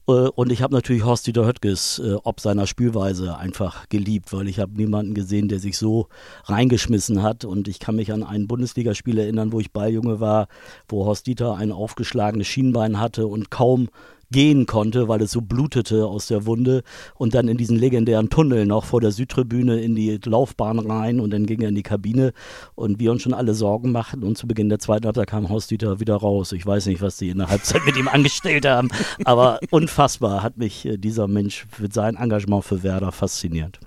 Äh, 0.06 0.12
und 0.12 0.52
ich 0.52 0.62
habe 0.62 0.74
natürlich 0.74 1.04
Horst-Dieter 1.04 1.46
Höttges 1.46 1.98
äh, 1.98 2.16
ob 2.24 2.40
seiner 2.40 2.66
Spielweise 2.66 3.36
einfach 3.36 3.88
geliebt, 3.88 4.32
weil 4.32 4.48
ich 4.48 4.58
habe 4.58 4.72
niemanden 4.76 5.14
gesehen, 5.14 5.48
der 5.48 5.58
sich 5.58 5.78
so 5.78 6.08
reingeschmissen 6.44 7.22
hat. 7.22 7.44
Und 7.44 7.68
ich 7.68 7.78
kann 7.78 7.96
mich 7.96 8.12
an 8.12 8.22
ein 8.22 8.46
Bundesligaspiel 8.46 9.18
erinnern, 9.18 9.52
wo 9.52 9.60
ich 9.60 9.72
Balljunge 9.72 10.20
war, 10.20 10.48
wo 10.88 11.04
Horst-Dieter 11.04 11.56
ein 11.56 11.72
aufgeschlagenes 11.72 12.46
Schienbein 12.46 13.00
hatte 13.00 13.26
und 13.26 13.50
kaum 13.50 13.88
gehen 14.34 14.66
konnte, 14.66 15.06
weil 15.06 15.22
es 15.22 15.30
so 15.30 15.40
blutete 15.40 16.06
aus 16.06 16.26
der 16.26 16.44
Wunde 16.44 16.82
und 17.14 17.34
dann 17.34 17.46
in 17.46 17.56
diesen 17.56 17.78
legendären 17.78 18.30
Tunnel 18.30 18.66
noch 18.66 18.84
vor 18.84 19.00
der 19.00 19.12
Südtribüne 19.12 19.80
in 19.80 19.94
die 19.94 20.18
Laufbahn 20.24 20.80
rein 20.80 21.20
und 21.20 21.30
dann 21.30 21.46
ging 21.46 21.62
er 21.62 21.68
in 21.68 21.76
die 21.76 21.84
Kabine 21.84 22.32
und 22.74 22.98
wir 22.98 23.12
uns 23.12 23.22
schon 23.22 23.32
alle 23.32 23.54
Sorgen 23.54 23.92
machten 23.92 24.24
und 24.24 24.36
zu 24.36 24.48
Beginn 24.48 24.68
der 24.68 24.80
zweiten 24.80 25.06
Halbzeit 25.06 25.28
kam 25.28 25.48
Horst-Dieter 25.48 26.00
wieder 26.00 26.16
raus. 26.16 26.50
Ich 26.50 26.66
weiß 26.66 26.86
nicht, 26.86 27.00
was 27.00 27.16
die 27.16 27.28
in 27.28 27.38
der 27.38 27.48
Halbzeit 27.48 27.86
mit 27.86 27.96
ihm 27.96 28.08
angestellt 28.12 28.66
haben, 28.66 28.88
aber 29.24 29.60
unfassbar 29.70 30.42
hat 30.42 30.56
mich 30.56 30.84
äh, 30.84 30.96
dieser 30.96 31.28
Mensch 31.28 31.68
mit 31.78 31.94
seinem 31.94 32.16
Engagement 32.16 32.64
für 32.64 32.82
Werder 32.82 33.12
fasziniert. 33.12 33.78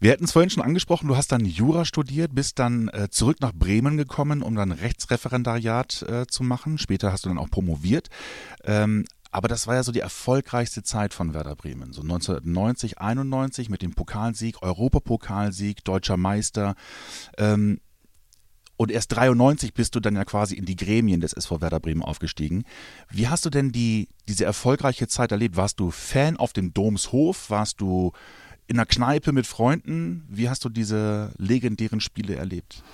Wir 0.00 0.12
hätten 0.12 0.24
es 0.24 0.32
vorhin 0.32 0.50
schon 0.50 0.62
angesprochen, 0.62 1.08
du 1.08 1.16
hast 1.16 1.32
dann 1.32 1.44
Jura 1.44 1.84
studiert, 1.84 2.32
bist 2.32 2.60
dann 2.60 2.86
äh, 2.88 3.08
zurück 3.10 3.38
nach 3.40 3.52
Bremen 3.52 3.96
gekommen, 3.96 4.42
um 4.42 4.54
dann 4.54 4.70
Rechtsreferendariat 4.70 6.02
äh, 6.02 6.26
zu 6.28 6.44
machen. 6.44 6.78
Später 6.78 7.10
hast 7.10 7.24
du 7.24 7.30
dann 7.30 7.38
auch 7.38 7.50
promoviert. 7.50 8.08
Ähm, 8.62 9.04
aber 9.32 9.48
das 9.48 9.66
war 9.66 9.74
ja 9.74 9.82
so 9.82 9.90
die 9.90 10.00
erfolgreichste 10.00 10.84
Zeit 10.84 11.14
von 11.14 11.34
Werder 11.34 11.56
Bremen. 11.56 11.92
So 11.92 12.02
1990, 12.02 12.98
91 12.98 13.70
mit 13.70 13.82
dem 13.82 13.94
Pokalsieg, 13.94 14.62
Europapokalsieg, 14.62 15.82
deutscher 15.82 16.16
Meister. 16.16 16.76
Ähm, 17.36 17.80
und 18.76 18.92
erst 18.92 19.16
93 19.16 19.74
bist 19.74 19.96
du 19.96 20.00
dann 20.00 20.14
ja 20.14 20.24
quasi 20.24 20.54
in 20.54 20.64
die 20.64 20.76
Gremien 20.76 21.20
des 21.20 21.32
SV 21.32 21.60
Werder 21.60 21.80
Bremen 21.80 22.02
aufgestiegen. 22.02 22.64
Wie 23.10 23.26
hast 23.26 23.44
du 23.44 23.50
denn 23.50 23.72
die, 23.72 24.08
diese 24.28 24.44
erfolgreiche 24.44 25.08
Zeit 25.08 25.32
erlebt? 25.32 25.56
Warst 25.56 25.80
du 25.80 25.90
Fan 25.90 26.36
auf 26.36 26.52
dem 26.52 26.72
Domshof? 26.72 27.50
Warst 27.50 27.80
du 27.80 28.12
in 28.68 28.76
der 28.76 28.86
Kneipe 28.86 29.32
mit 29.32 29.46
Freunden. 29.46 30.24
Wie 30.28 30.48
hast 30.48 30.64
du 30.64 30.68
diese 30.68 31.32
legendären 31.38 32.00
Spiele 32.00 32.36
erlebt? 32.36 32.84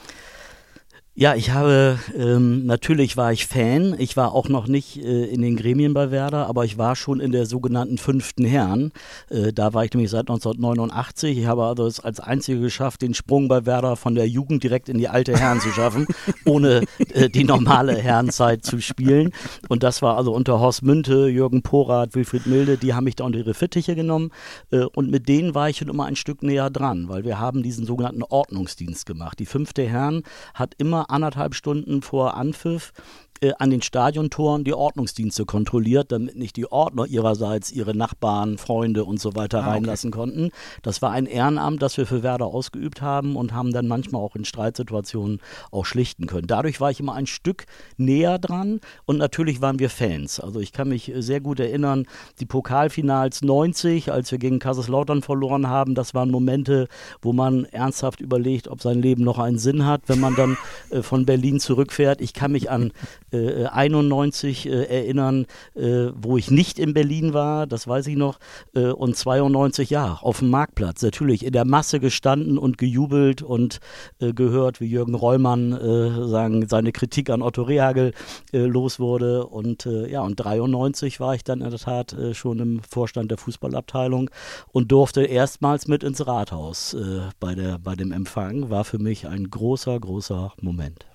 Ja, 1.17 1.37
ich 1.37 1.53
habe, 1.53 2.01
ähm, 2.19 2.67
natürlich 2.67 3.17
war 3.17 3.33
ich 3.33 3.47
Fan. 3.47 3.95
Ich 3.99 4.17
war 4.17 4.33
auch 4.33 4.49
noch 4.49 4.67
nicht 4.67 4.97
äh, 4.97 5.27
in 5.27 5.43
den 5.43 5.55
Gremien 5.55 5.95
bei 5.95 6.11
Werder, 6.11 6.49
aber 6.49 6.65
ich 6.65 6.77
war 6.77 6.97
schon 6.97 7.21
in 7.21 7.31
der 7.31 7.47
sogenannten 7.47 7.99
fünften 7.99 8.45
Herren. 8.45 8.91
Äh, 9.31 9.53
da 9.53 9.73
war 9.73 9.85
ich 9.85 9.93
nämlich 9.93 10.11
seit 10.11 10.23
1989. 10.23 11.39
Ich 11.39 11.47
habe 11.47 11.67
also 11.67 11.87
es 11.87 12.01
als 12.01 12.19
Einzige 12.19 12.59
geschafft, 12.59 13.01
den 13.01 13.15
Sprung 13.15 13.47
bei 13.47 13.65
Werder 13.65 13.95
von 13.95 14.17
der 14.17 14.27
Jugend 14.27 14.65
direkt 14.65 14.89
in 14.89 14.99
die 14.99 15.09
alte 15.09 15.39
Herren 15.39 15.61
zu 15.61 15.69
schaffen, 15.69 16.09
ohne 16.47 16.83
äh, 17.13 17.31
die 17.31 17.45
normale 17.45 17.97
Herrenzeit 17.97 18.65
zu 18.65 18.81
spielen. 18.81 19.31
Und 19.69 19.85
das 19.85 20.03
war 20.03 20.17
also 20.17 20.35
unter 20.35 20.59
Horst 20.59 20.83
Münte, 20.83 21.29
Jürgen 21.29 21.63
Porath, 21.63 22.17
Wilfried 22.17 22.47
Milde, 22.47 22.77
die 22.77 22.93
haben 22.93 23.05
mich 23.05 23.15
da 23.15 23.23
unter 23.23 23.39
ihre 23.39 23.55
Fittiche 23.55 23.95
genommen. 23.95 24.33
Äh, 24.73 24.87
und 24.97 25.13
mit 25.13 25.29
denen 25.29 25.55
war 25.55 25.69
ich 25.71 25.77
schon 25.77 25.89
immer 25.89 26.07
ein 26.07 26.17
Stück 26.17 26.43
näher 26.43 26.71
dran, 26.71 27.09
weil 27.09 27.23
wir 27.23 27.39
haben 27.39 27.63
diesen 27.63 27.87
sogenannten 27.87 28.25
Ordnungsdienst 28.25 29.07
gemacht. 29.07 29.39
Die 29.39 29.47
fünfte 29.47 29.85
Herren 29.85 30.25
hat 30.55 30.75
immer 30.77 31.04
anderthalb 31.11 31.55
Stunden 31.55 32.03
vor 32.03 32.37
Anpfiff 32.37 32.93
äh, 33.41 33.53
an 33.59 33.71
den 33.71 33.83
Stadiontoren 33.83 34.65
die 34.65 34.75
Ordnungsdienste 34.75 35.45
kontrolliert, 35.45 36.13
damit 36.13 36.37
nicht 36.37 36.57
die 36.57 36.71
Ordner 36.71 37.07
ihrerseits 37.07 37.73
ihre 37.73 37.95
Nachbarn, 37.95 38.59
Freunde 38.59 39.05
und 39.05 39.21
so 39.21 39.35
weiter 39.35 39.65
ah, 39.65 39.71
reinlassen 39.73 40.09
okay. 40.09 40.19
konnten. 40.19 40.51
Das 40.83 41.03
war 41.03 41.11
ein 41.11 41.27
Ehrenamt, 41.27 41.83
das 41.83 41.97
wir 41.97 42.07
für 42.07 42.23
Werder 42.23 42.47
ausgeübt 42.47 43.03
haben 43.03 43.37
und 43.37 43.53
haben 43.53 43.73
dann 43.73 43.89
manchmal 43.89 44.23
auch 44.23 44.37
in 44.37 44.45
Streitsituationen 44.45 45.41
auch 45.71 45.85
schlichten 45.85 46.27
können. 46.27 46.47
Dadurch 46.47 46.81
war 46.81 46.91
ich 46.91 47.01
immer 47.01 47.15
ein 47.15 47.27
Stück 47.27 47.67
näher 47.97 48.39
dran 48.39 48.81
und 49.05 49.19
natürlich 49.19 49.61
waren 49.61 49.79
wir 49.79 49.91
Fans. 49.91 50.41
Also 50.41 50.61
ich 50.61 50.73
kann 50.73 50.89
mich 50.89 51.13
sehr 51.17 51.41
gut 51.41 51.61
erinnern, 51.61 52.07
die 52.41 52.47
Pokalfinals 52.47 53.43
90, 53.43 54.13
als 54.13 54.31
wir 54.31 54.39
gegen 54.39 54.59
Kaiserslautern 54.59 55.23
verloren 55.23 55.69
haben, 55.69 55.95
das 55.95 56.15
waren 56.15 56.31
Momente, 56.31 56.89
wo 57.23 57.33
man 57.33 57.65
ernsthaft 57.67 58.21
überlegt, 58.21 58.69
ob 58.69 58.81
sein 58.81 59.03
Leben 59.03 59.25
noch 59.25 59.39
einen 59.39 59.59
Sinn 59.59 59.87
hat, 59.87 60.03
wenn 60.07 60.21
man 60.21 60.35
dann 60.35 60.57
äh, 60.91 61.03
von 61.03 61.27
Berlin 61.27 61.61
zurückfährt. 61.61 62.21
Ich 62.21 62.33
kann 62.33 62.53
mich 62.53 62.71
an 62.71 62.93
äh, 63.35 63.67
91 63.67 64.67
äh, 64.67 64.85
erinnern, 64.85 65.47
äh, 65.75 66.09
wo 66.15 66.37
ich 66.37 66.51
nicht 66.51 66.79
in 66.79 66.95
Berlin 66.95 67.35
war, 67.35 67.67
das 67.67 67.87
weiß 67.87 68.07
ich 68.07 68.17
noch, 68.17 68.39
äh, 68.75 68.87
und 68.87 69.17
92 69.17 69.91
ja 69.91 70.19
auf 70.21 70.39
dem 70.39 70.51
Marktplatz 70.51 71.03
natürlich 71.03 71.45
in 71.45 71.53
der 71.53 71.65
Masse 71.65 72.01
gestanden 72.01 72.59
und 72.59 72.79
gejubelt 72.79 73.43
und 73.43 73.81
äh, 74.21 74.33
gehört, 74.33 74.81
wie 74.81 74.87
Jürgen 74.87 75.15
Rollmann 75.15 75.73
äh, 75.73 76.29
sagen 76.29 76.69
seine 76.69 76.93
Kritik 76.93 77.31
an 77.31 77.43
Otto 77.43 77.63
Rehagel 77.63 78.13
los 78.53 79.01
wurde 79.01 79.47
und 79.47 79.89
ja 80.09 80.23
und 80.23 80.37
93 80.37 81.21
war 81.21 81.35
ich 81.35 81.45
dann 81.45 81.61
in 81.61 81.71
der 81.71 81.79
Tat 81.79 82.15
schon 82.33 82.59
im 82.59 82.81
Vorstand 82.83 83.31
der 83.31 83.39
Fußballabteilung 83.39 84.31
und 84.73 84.93
durfte 84.93 85.25
erstmals 85.25 85.89
mit 85.89 86.03
ins 86.05 86.27
Rathaus 86.27 86.97
bei 87.41 87.55
der 87.55 87.79
bei 87.79 87.95
dem 87.95 88.13
Empfang 88.13 88.71
war 88.71 88.85
für 88.85 88.99
mich 88.99 89.27
ein 89.27 89.51
großer 89.51 89.99
großer 89.99 90.53
Moment. 90.61 91.07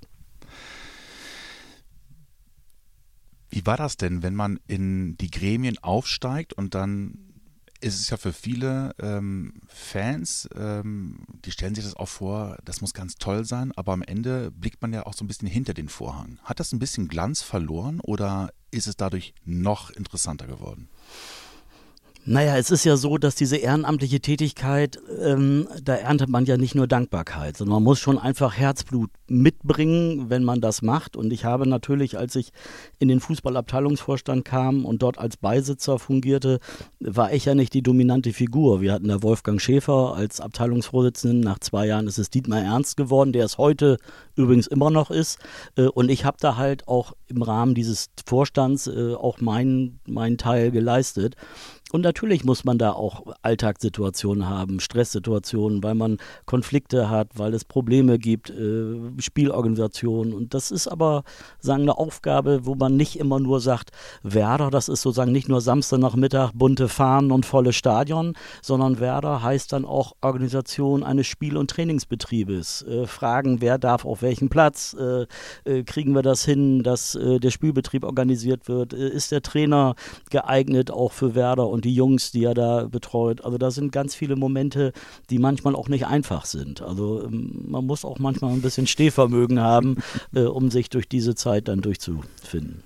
Wie 3.50 3.66
war 3.66 3.78
das 3.78 3.98
denn, 3.98 4.22
wenn 4.22 4.36
man 4.36 4.60
in 4.68 5.18
die 5.18 5.32
Gremien 5.32 5.78
aufsteigt 5.80 6.54
und 6.54 6.76
dann 6.76 7.30
ist 7.82 8.00
es 8.00 8.10
ja 8.10 8.18
für 8.18 8.34
viele 8.34 8.94
ähm, 9.00 9.54
Fans, 9.68 10.50
ähm, 10.56 11.20
die 11.46 11.52
stellen 11.52 11.76
sich 11.76 11.86
das 11.86 11.96
auch 11.96 12.10
vor, 12.10 12.58
das 12.66 12.82
muss 12.82 12.94
ganz 12.94 13.16
toll 13.16 13.46
sein, 13.46 13.72
aber 13.76 13.94
am 13.94 14.02
Ende 14.02 14.52
blickt 14.52 14.82
man 14.82 14.92
ja 14.92 15.06
auch 15.06 15.14
so 15.14 15.24
ein 15.24 15.28
bisschen 15.28 15.48
hinter 15.48 15.74
den 15.74 15.88
Vorhang. 15.88 16.40
Hat 16.44 16.60
das 16.60 16.74
ein 16.74 16.80
bisschen 16.80 17.08
Glanz 17.08 17.42
verloren 17.42 18.00
oder 18.02 18.52
ist 18.72 18.88
es 18.88 18.98
dadurch 18.98 19.34
noch 19.46 19.90
interessanter 19.92 20.48
geworden? 20.48 20.90
Naja, 22.32 22.58
es 22.58 22.70
ist 22.70 22.84
ja 22.84 22.96
so, 22.96 23.18
dass 23.18 23.34
diese 23.34 23.58
ehrenamtliche 23.58 24.20
Tätigkeit, 24.20 25.00
ähm, 25.20 25.68
da 25.84 25.96
erntet 25.96 26.30
man 26.30 26.46
ja 26.46 26.58
nicht 26.58 26.76
nur 26.76 26.86
Dankbarkeit, 26.86 27.58
sondern 27.58 27.78
man 27.78 27.84
muss 27.84 27.98
schon 27.98 28.20
einfach 28.20 28.56
Herzblut 28.56 29.10
mitbringen, 29.28 30.30
wenn 30.30 30.44
man 30.44 30.62
das 30.62 30.84
macht. 30.84 31.16
Und 31.16 31.34
ich 31.34 31.44
habe 31.44 31.68
natürlich, 31.68 32.20
als 32.20 32.36
ich 32.36 32.52
in 33.00 33.08
den 33.08 33.20
Fußballabteilungsvorstand 33.20 34.46
kam 34.46 34.86
und 34.86 35.02
dort 35.02 35.18
als 35.18 35.38
Beisitzer 35.38 35.98
fungierte, 35.98 36.60
war 37.00 37.34
ich 37.34 37.46
ja 37.46 37.56
nicht 37.56 37.74
die 37.74 37.82
dominante 37.82 38.32
Figur. 38.32 38.80
Wir 38.80 38.94
hatten 38.94 39.08
da 39.08 39.24
Wolfgang 39.24 39.60
Schäfer 39.60 40.14
als 40.14 40.40
Abteilungsvorsitzenden. 40.40 41.40
Nach 41.40 41.58
zwei 41.58 41.88
Jahren 41.88 42.06
ist 42.06 42.20
es 42.20 42.30
Dietmar 42.30 42.62
Ernst 42.62 42.96
geworden, 42.96 43.34
der 43.34 43.46
es 43.46 43.58
heute 43.58 43.98
übrigens 44.36 44.68
immer 44.68 44.92
noch 44.92 45.10
ist. 45.10 45.40
Äh, 45.76 45.86
und 45.86 46.10
ich 46.10 46.26
habe 46.26 46.38
da 46.40 46.58
halt 46.58 46.88
auch 46.88 47.14
im 47.26 47.42
Rahmen 47.42 47.74
dieses 47.74 48.12
Vorstands 48.24 48.86
äh, 48.86 49.16
auch 49.16 49.42
meinen 49.42 50.00
mein 50.06 50.38
Teil 50.38 50.70
geleistet. 50.70 51.36
Und 51.92 52.02
natürlich 52.02 52.44
muss 52.46 52.66
man 52.66 52.78
da 52.78 52.92
auch 52.92 53.24
Alltagssituationen 53.42 54.48
haben, 54.48 54.80
Stresssituationen, 54.80 55.82
weil 55.84 55.96
man 55.96 56.18
Konflikte 56.46 57.10
hat, 57.10 57.30
weil 57.36 57.54
es 57.54 57.66
Probleme 57.66 58.20
gibt, 58.20 58.52
äh, 58.52 58.96
Spielorganisationen. 59.18 60.34
Und 60.34 60.54
das 60.54 60.70
ist 60.70 60.88
aber, 60.88 61.24
sagen, 61.60 61.84
eine 61.84 61.98
Aufgabe, 61.98 62.66
wo 62.66 62.76
man 62.76 62.96
nicht 62.96 63.18
immer 63.20 63.40
nur 63.40 63.60
sagt, 63.60 63.90
Werder, 64.22 64.70
das 64.70 64.88
ist 64.88 65.02
sozusagen 65.02 65.32
nicht 65.32 65.50
nur 65.50 65.62
Samstagnachmittag, 65.62 66.52
bunte 66.54 66.90
Fahnen 66.90 67.32
und 67.32 67.46
volle 67.46 67.74
Stadion, 67.74 68.36
sondern 68.62 69.00
Werder 69.00 69.42
heißt 69.42 69.74
dann 69.74 69.86
auch 69.86 70.14
Organisation 70.22 71.04
eines 71.04 71.26
Spiel- 71.26 71.58
und 71.58 71.72
Trainingsbetriebes. 71.72 72.84
Äh, 72.84 73.08
fragen, 73.08 73.62
wer 73.62 73.80
darf 73.80 74.06
auf 74.06 74.22
welchen 74.22 74.50
Platz, 74.50 74.96
äh, 75.00 75.26
äh 75.66 75.84
kriegen 75.84 76.14
wir 76.14 76.22
das 76.22 76.46
hin, 76.46 76.84
dass 76.84 77.16
äh, 77.16 77.40
der 77.40 77.50
Spielbetrieb 77.50 78.04
organisiert 78.04 78.68
wird, 78.68 78.94
äh, 78.94 79.10
ist 79.10 79.32
der 79.32 79.42
Trainer 79.42 79.96
geeignet 80.30 80.92
auch 80.92 81.14
für 81.14 81.34
Werder 81.34 81.68
und 81.80 81.86
die 81.86 81.96
Jungs, 81.96 82.32
die 82.32 82.44
er 82.44 82.54
da 82.54 82.88
betreut. 82.88 83.46
Also 83.46 83.58
da 83.58 83.72
sind 83.72 83.94
ganz 83.94 84.14
viele 84.14 84.36
Momente, 84.36 84.92
die 85.30 85.40
manchmal 85.40 85.76
auch 85.76 85.88
nicht 85.88 86.08
einfach 86.08 86.44
sind. 86.44 86.82
Also 86.82 87.24
ähm, 87.24 87.68
man 87.70 87.86
muss 87.86 88.04
auch 88.04 88.20
manchmal 88.20 88.52
ein 88.52 88.62
bisschen 88.62 88.86
Stehvermögen 88.86 89.62
haben, 89.62 89.96
äh, 90.36 90.42
um 90.42 90.70
sich 90.72 90.90
durch 90.90 91.08
diese 91.08 91.36
Zeit 91.36 91.70
dann 91.70 91.80
durchzufinden. 91.80 92.84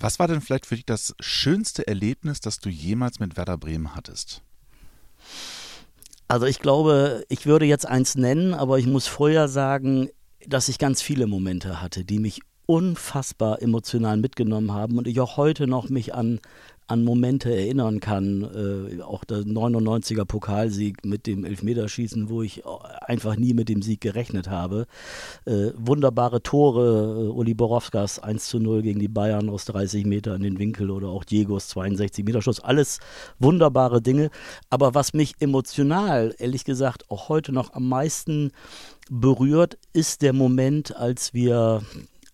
Was 0.00 0.18
war 0.18 0.26
denn 0.26 0.40
vielleicht 0.40 0.66
für 0.66 0.74
dich 0.74 0.84
das 0.84 1.14
schönste 1.20 1.86
Erlebnis, 1.86 2.40
das 2.40 2.58
du 2.58 2.68
jemals 2.68 3.20
mit 3.20 3.36
Werder 3.36 3.58
Bremen 3.58 3.94
hattest? 3.94 4.42
Also 6.26 6.46
ich 6.46 6.58
glaube, 6.58 7.22
ich 7.28 7.46
würde 7.46 7.64
jetzt 7.64 7.86
eins 7.86 8.16
nennen, 8.16 8.54
aber 8.54 8.80
ich 8.80 8.88
muss 8.88 9.06
vorher 9.06 9.46
sagen, 9.46 10.08
dass 10.44 10.68
ich 10.68 10.80
ganz 10.80 11.00
viele 11.00 11.28
Momente 11.28 11.80
hatte, 11.80 12.04
die 12.04 12.18
mich 12.18 12.40
unfassbar 12.66 13.62
emotional 13.62 14.16
mitgenommen 14.16 14.72
haben 14.72 14.98
und 14.98 15.06
ich 15.06 15.20
auch 15.20 15.36
heute 15.36 15.68
noch 15.68 15.88
mich 15.88 16.12
an 16.12 16.40
an 16.88 17.02
Momente 17.02 17.54
erinnern 17.54 17.98
kann, 17.98 18.42
äh, 18.42 19.02
auch 19.02 19.24
der 19.24 19.38
99er 19.38 20.24
Pokalsieg 20.24 21.04
mit 21.04 21.26
dem 21.26 21.44
Elfmeterschießen, 21.44 22.28
wo 22.28 22.42
ich 22.42 22.62
einfach 23.00 23.36
nie 23.36 23.54
mit 23.54 23.68
dem 23.68 23.82
Sieg 23.82 24.00
gerechnet 24.00 24.48
habe. 24.48 24.86
Äh, 25.46 25.70
wunderbare 25.76 26.42
Tore, 26.42 27.26
äh, 27.26 27.28
Uli 27.28 27.54
Borowskas 27.54 28.20
1 28.20 28.46
zu 28.46 28.60
0 28.60 28.82
gegen 28.82 29.00
die 29.00 29.08
Bayern 29.08 29.48
aus 29.48 29.64
30 29.64 30.06
Meter 30.06 30.36
in 30.36 30.42
den 30.42 30.58
Winkel 30.58 30.90
oder 30.90 31.08
auch 31.08 31.24
Diegos 31.24 31.68
62 31.68 32.24
Meter 32.24 32.40
Schuss, 32.40 32.60
alles 32.60 33.00
wunderbare 33.40 34.00
Dinge. 34.00 34.30
Aber 34.70 34.94
was 34.94 35.12
mich 35.12 35.34
emotional, 35.40 36.34
ehrlich 36.38 36.64
gesagt, 36.64 37.10
auch 37.10 37.28
heute 37.28 37.52
noch 37.52 37.72
am 37.72 37.88
meisten 37.88 38.52
berührt, 39.10 39.76
ist 39.92 40.22
der 40.22 40.32
Moment, 40.32 40.96
als 40.96 41.34
wir 41.34 41.82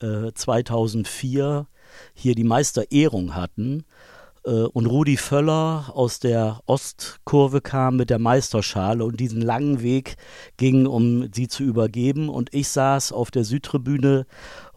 äh, 0.00 0.32
2004 0.34 1.66
hier 2.14 2.34
die 2.34 2.44
Meisterehrung 2.44 3.34
hatten 3.34 3.80
äh, 3.80 4.11
und 4.44 4.86
Rudi 4.86 5.16
Völler 5.16 5.92
aus 5.94 6.18
der 6.18 6.60
Ostkurve 6.66 7.60
kam 7.60 7.96
mit 7.96 8.10
der 8.10 8.18
Meisterschale 8.18 9.04
und 9.04 9.20
diesen 9.20 9.40
langen 9.40 9.82
Weg 9.82 10.16
ging, 10.56 10.86
um 10.86 11.32
sie 11.32 11.46
zu 11.46 11.62
übergeben. 11.62 12.28
Und 12.28 12.52
ich 12.52 12.68
saß 12.68 13.12
auf 13.12 13.30
der 13.30 13.44
Südtribüne 13.44 14.26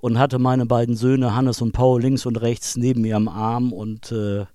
und 0.01 0.19
hatte 0.19 0.37
meine 0.37 0.65
beiden 0.65 0.95
Söhne 0.95 1.35
Hannes 1.35 1.61
und 1.61 1.71
Paul 1.71 2.01
links 2.01 2.27
und 2.27 2.35
rechts 2.41 2.77
neben 2.77 3.01
mir 3.01 3.15
am 3.15 3.27
Arm 3.27 3.73
und 3.73 4.11
äh, 4.11 4.45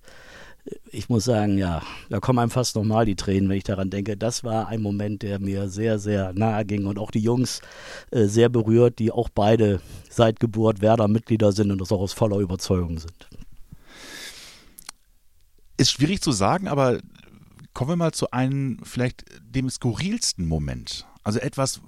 ich 0.90 1.08
muss 1.08 1.24
sagen, 1.24 1.58
ja, 1.58 1.82
da 2.08 2.20
kommen 2.20 2.38
einem 2.38 2.50
fast 2.50 2.76
nochmal 2.76 3.04
die 3.04 3.16
Tränen, 3.16 3.48
wenn 3.48 3.56
ich 3.56 3.64
daran 3.64 3.90
denke. 3.90 4.16
Das 4.16 4.44
war 4.44 4.68
ein 4.68 4.82
Moment, 4.82 5.22
der 5.22 5.38
mir 5.38 5.68
sehr, 5.68 5.98
sehr 5.98 6.32
nahe 6.34 6.64
ging 6.64 6.86
und 6.86 6.98
auch 6.98 7.10
die 7.10 7.20
Jungs 7.20 7.60
äh, 8.10 8.26
sehr 8.26 8.48
berührt, 8.48 8.98
die 8.98 9.10
auch 9.10 9.28
beide 9.28 9.80
seit 10.08 10.40
Geburt 10.40 10.80
Werder-Mitglieder 10.80 11.52
sind 11.52 11.70
und 11.70 11.80
das 11.80 11.92
auch 11.92 12.00
aus 12.00 12.12
voller 12.12 12.38
Überzeugung 12.38 12.98
sind. 12.98 13.28
Ist 15.80 15.92
schwierig 15.92 16.20
zu 16.20 16.30
sagen, 16.30 16.68
aber 16.68 17.00
kommen 17.72 17.92
wir 17.92 17.96
mal 17.96 18.12
zu 18.12 18.30
einem 18.32 18.80
vielleicht 18.82 19.24
dem 19.40 19.70
skurrilsten 19.70 20.46
Moment. 20.46 21.06
Also 21.22 21.38
etwas, 21.38 21.80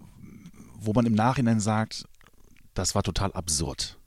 wo 0.79 0.95
man 0.95 1.05
im 1.05 1.13
Nachhinein 1.13 1.61
sagt, 1.61 2.07
das 2.73 2.95
war 2.95 3.03
total 3.03 3.33
absurd. 3.33 3.99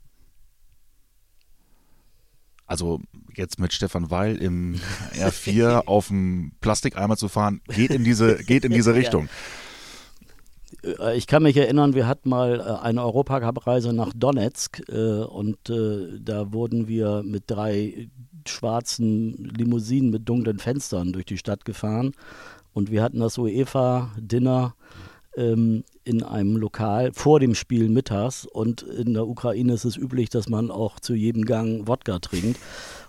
Also 2.66 3.00
jetzt 3.36 3.60
mit 3.60 3.72
Stefan 3.72 4.10
Weil 4.10 4.38
im 4.38 4.80
R4 5.14 5.82
auf 5.86 6.08
dem 6.08 6.50
Plastikeimer 6.60 7.16
zu 7.16 7.28
fahren, 7.28 7.60
geht 7.68 7.92
in 7.92 8.02
diese, 8.02 8.42
geht 8.42 8.64
in 8.64 8.72
diese 8.72 8.94
Richtung. 8.94 9.26
Äh, 9.26 9.65
ich 11.14 11.26
kann 11.26 11.42
mich 11.42 11.56
erinnern, 11.56 11.94
wir 11.94 12.06
hatten 12.06 12.28
mal 12.28 12.60
äh, 12.60 12.84
eine 12.84 13.02
Europacup-Reise 13.02 13.92
nach 13.92 14.12
Donetsk 14.14 14.82
äh, 14.88 15.22
und 15.22 15.58
da 15.68 16.52
wurden 16.52 16.88
wir 16.88 17.22
mit 17.24 17.44
drei 17.46 18.08
schwarzen 18.46 19.52
Limousinen 19.56 20.10
mit 20.10 20.28
dunklen 20.28 20.58
Fenstern 20.58 21.12
durch 21.12 21.26
die 21.26 21.38
Stadt 21.38 21.64
gefahren 21.64 22.12
und 22.72 22.90
wir 22.90 23.02
hatten 23.02 23.20
das 23.20 23.38
UEFA-Dinner 23.38 24.74
ähm, 25.36 25.84
in 26.04 26.22
einem 26.22 26.56
Lokal 26.56 27.12
vor 27.12 27.40
dem 27.40 27.54
Spiel 27.54 27.88
mittags 27.88 28.46
und 28.46 28.82
in 28.82 29.14
der 29.14 29.26
Ukraine 29.26 29.74
ist 29.74 29.84
es 29.84 29.96
üblich, 29.96 30.30
dass 30.30 30.48
man 30.48 30.70
auch 30.70 31.00
zu 31.00 31.14
jedem 31.14 31.44
Gang 31.44 31.86
Wodka 31.86 32.18
trinkt. 32.18 32.58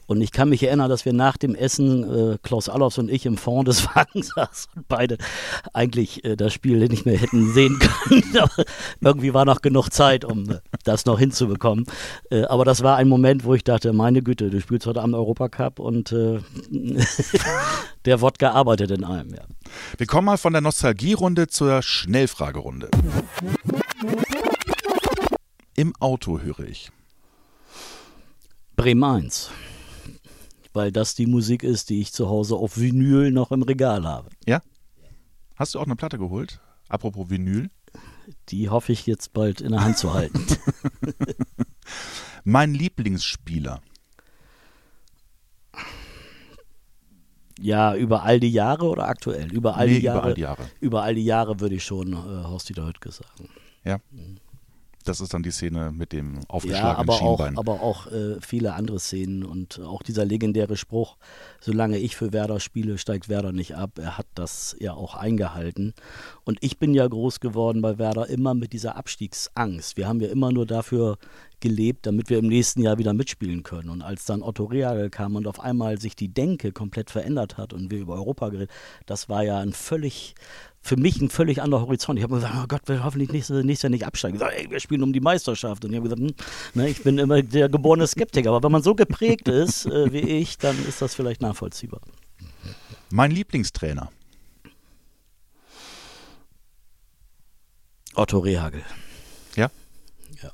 Und 0.08 0.22
ich 0.22 0.32
kann 0.32 0.48
mich 0.48 0.64
erinnern, 0.64 0.90
dass 0.90 1.04
wir 1.04 1.12
nach 1.12 1.36
dem 1.36 1.54
Essen, 1.54 2.34
äh, 2.34 2.38
Klaus 2.42 2.70
Allofs 2.70 2.98
und 2.98 3.12
ich 3.12 3.26
im 3.26 3.38
Fond 3.38 3.68
des 3.68 3.86
Wagens 3.96 4.30
saßen 4.30 4.72
und 4.76 4.88
beide 4.88 5.18
eigentlich 5.74 6.24
äh, 6.24 6.38
das 6.38 6.54
Spiel 6.54 6.88
nicht 6.88 7.06
mehr 7.06 7.18
hätten 7.18 7.54
sehen 7.54 7.78
können. 8.08 8.38
aber 8.38 8.66
irgendwie 9.02 9.34
war 9.34 9.44
noch 9.44 9.62
genug 9.62 9.90
Zeit, 9.90 10.24
um 10.24 10.50
äh, 10.50 10.60
das 10.86 11.06
noch 11.06 11.20
hinzubekommen. 11.20 11.86
Äh, 12.32 12.44
aber 12.46 12.64
das 12.64 12.84
war 12.84 12.96
ein 12.96 13.10
Moment, 13.10 13.44
wo 13.44 13.54
ich 13.54 13.66
dachte, 13.66 13.92
meine 13.92 14.24
Güte, 14.24 14.50
du 14.50 14.62
spielst 14.62 14.88
heute 14.88 15.02
Abend 15.02 15.14
Europacup 15.14 15.80
und 15.80 16.14
äh, 16.14 16.40
der 18.06 18.22
Wodka 18.22 18.52
arbeitet 18.52 18.92
in 18.92 19.04
allem. 19.04 19.34
Ja. 19.34 19.44
Wir 19.98 20.08
kommen 20.08 20.26
mal 20.26 20.38
von 20.38 20.54
der 20.54 20.62
Nostalgierunde 20.62 21.50
zur 21.50 21.82
Schnellfragerunde. 21.82 22.90
Im 25.76 25.94
Auto 26.00 26.40
höre 26.40 26.62
ich. 26.62 26.92
Bremen 28.78 29.04
1 29.04 29.52
weil 30.78 30.92
das 30.92 31.16
die 31.16 31.26
Musik 31.26 31.64
ist, 31.64 31.90
die 31.90 32.00
ich 32.00 32.14
zu 32.14 32.30
Hause 32.30 32.56
auf 32.56 32.78
Vinyl 32.78 33.32
noch 33.32 33.52
im 33.52 33.64
Regal 33.64 34.06
habe. 34.06 34.30
Ja? 34.46 34.62
Hast 35.56 35.74
du 35.74 35.80
auch 35.80 35.86
eine 35.86 35.96
Platte 35.96 36.20
geholt? 36.20 36.62
Apropos 36.88 37.32
Vinyl? 37.32 37.72
Die 38.50 38.70
hoffe 38.70 38.92
ich 38.92 39.08
jetzt 39.08 39.34
bald 39.34 39.60
in 39.60 39.72
der 39.72 39.84
Hand 39.84 39.98
zu 39.98 40.14
halten. 40.14 40.46
mein 42.44 42.76
Lieblingsspieler. 42.76 43.82
Ja, 47.60 47.96
über 47.96 48.22
all 48.22 48.40
die 48.40 48.52
Jahre 48.52 48.86
oder 48.86 49.08
aktuell? 49.08 49.52
Über 49.52 49.78
all, 49.78 49.88
nee, 49.88 50.00
die, 50.00 50.06
Jahre, 50.06 50.20
über 50.20 50.28
all 50.28 50.34
die 50.36 50.42
Jahre. 50.42 50.70
Über 50.80 51.02
all 51.02 51.16
die 51.16 51.26
Jahre 51.26 51.60
würde 51.60 51.74
ich 51.74 51.84
schon 51.84 52.14
äh, 52.14 52.16
Horst 52.16 52.70
Dieter 52.70 52.86
Höttges 52.86 53.18
sagen. 53.18 53.50
Ja. 53.84 53.98
Mhm. 54.12 54.38
Das 55.08 55.22
ist 55.22 55.34
dann 55.34 55.44
die 55.44 55.52
Szene 55.52 55.92
mit 55.92 56.12
dem 56.12 56.40
aufgeschlagenen 56.48 56.94
ja, 56.94 56.98
aber 56.98 57.14
Schienbein. 57.14 57.56
Auch, 57.56 57.60
aber 57.60 57.82
auch 57.82 58.08
äh, 58.08 58.42
viele 58.42 58.74
andere 58.74 59.00
Szenen 59.00 59.44
und 59.44 59.80
auch 59.80 60.04
dieser 60.04 60.26
legendäre 60.26 60.76
Spruch, 60.76 61.18
solange 61.62 61.98
ich 61.98 62.16
für 62.16 62.34
Werder 62.34 62.60
spiele, 62.60 62.98
steigt 62.98 63.30
Werder 63.30 63.52
nicht 63.52 63.76
ab. 63.76 64.00
Er 64.00 64.18
hat 64.18 64.28
das 64.36 64.76
ja 64.80 64.94
auch 64.94 65.16
eingehalten. 65.16 65.94
Und 66.44 66.58
ich 66.62 66.78
bin 66.78 66.94
ja 66.94 67.08
groß 67.08 67.40
geworden 67.40 67.82
bei 67.82 67.98
Werder 67.98 68.28
immer 68.28 68.54
mit 68.54 68.74
dieser 68.74 68.96
Abstiegsangst. 68.96 69.98
Wir 69.98 70.08
haben 70.08 70.20
ja 70.20 70.30
immer 70.30 70.52
nur 70.52 70.66
dafür 70.66 71.18
gelebt, 71.60 72.06
damit 72.06 72.30
wir 72.30 72.38
im 72.38 72.48
nächsten 72.48 72.82
Jahr 72.82 72.98
wieder 72.98 73.14
mitspielen 73.14 73.64
können. 73.64 73.90
Und 73.90 74.02
als 74.02 74.26
dann 74.26 74.44
Otto 74.44 74.66
Reagel 74.66 75.10
kam 75.10 75.36
und 75.36 75.48
auf 75.48 75.60
einmal 75.60 76.00
sich 76.00 76.16
die 76.16 76.34
Denke 76.34 76.72
komplett 76.72 77.10
verändert 77.10 77.58
hat 77.58 77.74
und 77.74 77.90
wir 77.90 78.00
über 78.00 78.16
Europa 78.16 78.50
geredet, 78.50 78.72
das 79.06 79.28
war 79.30 79.44
ja 79.44 79.60
ein 79.60 79.74
völlig 79.74 80.36
für 80.88 80.96
mich 80.96 81.20
ein 81.22 81.30
völlig 81.30 81.62
anderer 81.62 81.82
Horizont. 81.82 82.18
Ich 82.18 82.24
habe 82.24 82.36
gesagt, 82.36 82.54
oh 82.58 82.66
Gott, 82.68 82.82
wir 82.86 83.04
hoffentlich 83.04 83.30
nächstes, 83.30 83.64
nächstes 83.64 83.84
Jahr 83.84 83.90
nicht 83.90 84.06
absteigen. 84.06 84.36
Ich 84.36 84.40
gesagt, 84.40 84.58
ey, 84.58 84.72
wir 84.72 84.80
spielen 84.80 85.04
um 85.04 85.12
die 85.12 85.20
Meisterschaft. 85.20 85.84
Und 85.84 85.92
ich 85.92 85.98
habe 85.98 86.10
gesagt, 86.10 86.22
hm, 86.22 86.34
ne, 86.76 86.90
ich 86.90 87.04
bin 87.04 87.18
immer 87.18 87.42
der 87.44 87.68
geborene 87.68 88.08
Skeptiker. 88.08 88.50
Aber 88.50 88.64
wenn 88.64 88.72
man 88.72 88.82
so 88.82 88.96
geprägt 88.96 89.50
ist 89.50 89.86
äh, 89.86 90.14
wie 90.14 90.20
ich, 90.20 90.58
dann 90.58 90.78
ist 90.88 91.02
das 91.02 91.14
vielleicht 91.14 91.42
nachvollziehbar. 91.42 92.00
Mein 93.10 93.32
Lieblingstrainer. 93.32 94.10
Otto 98.16 98.40
Rehagel. 98.40 98.84
Ja? 99.56 99.70
Ja. 100.42 100.52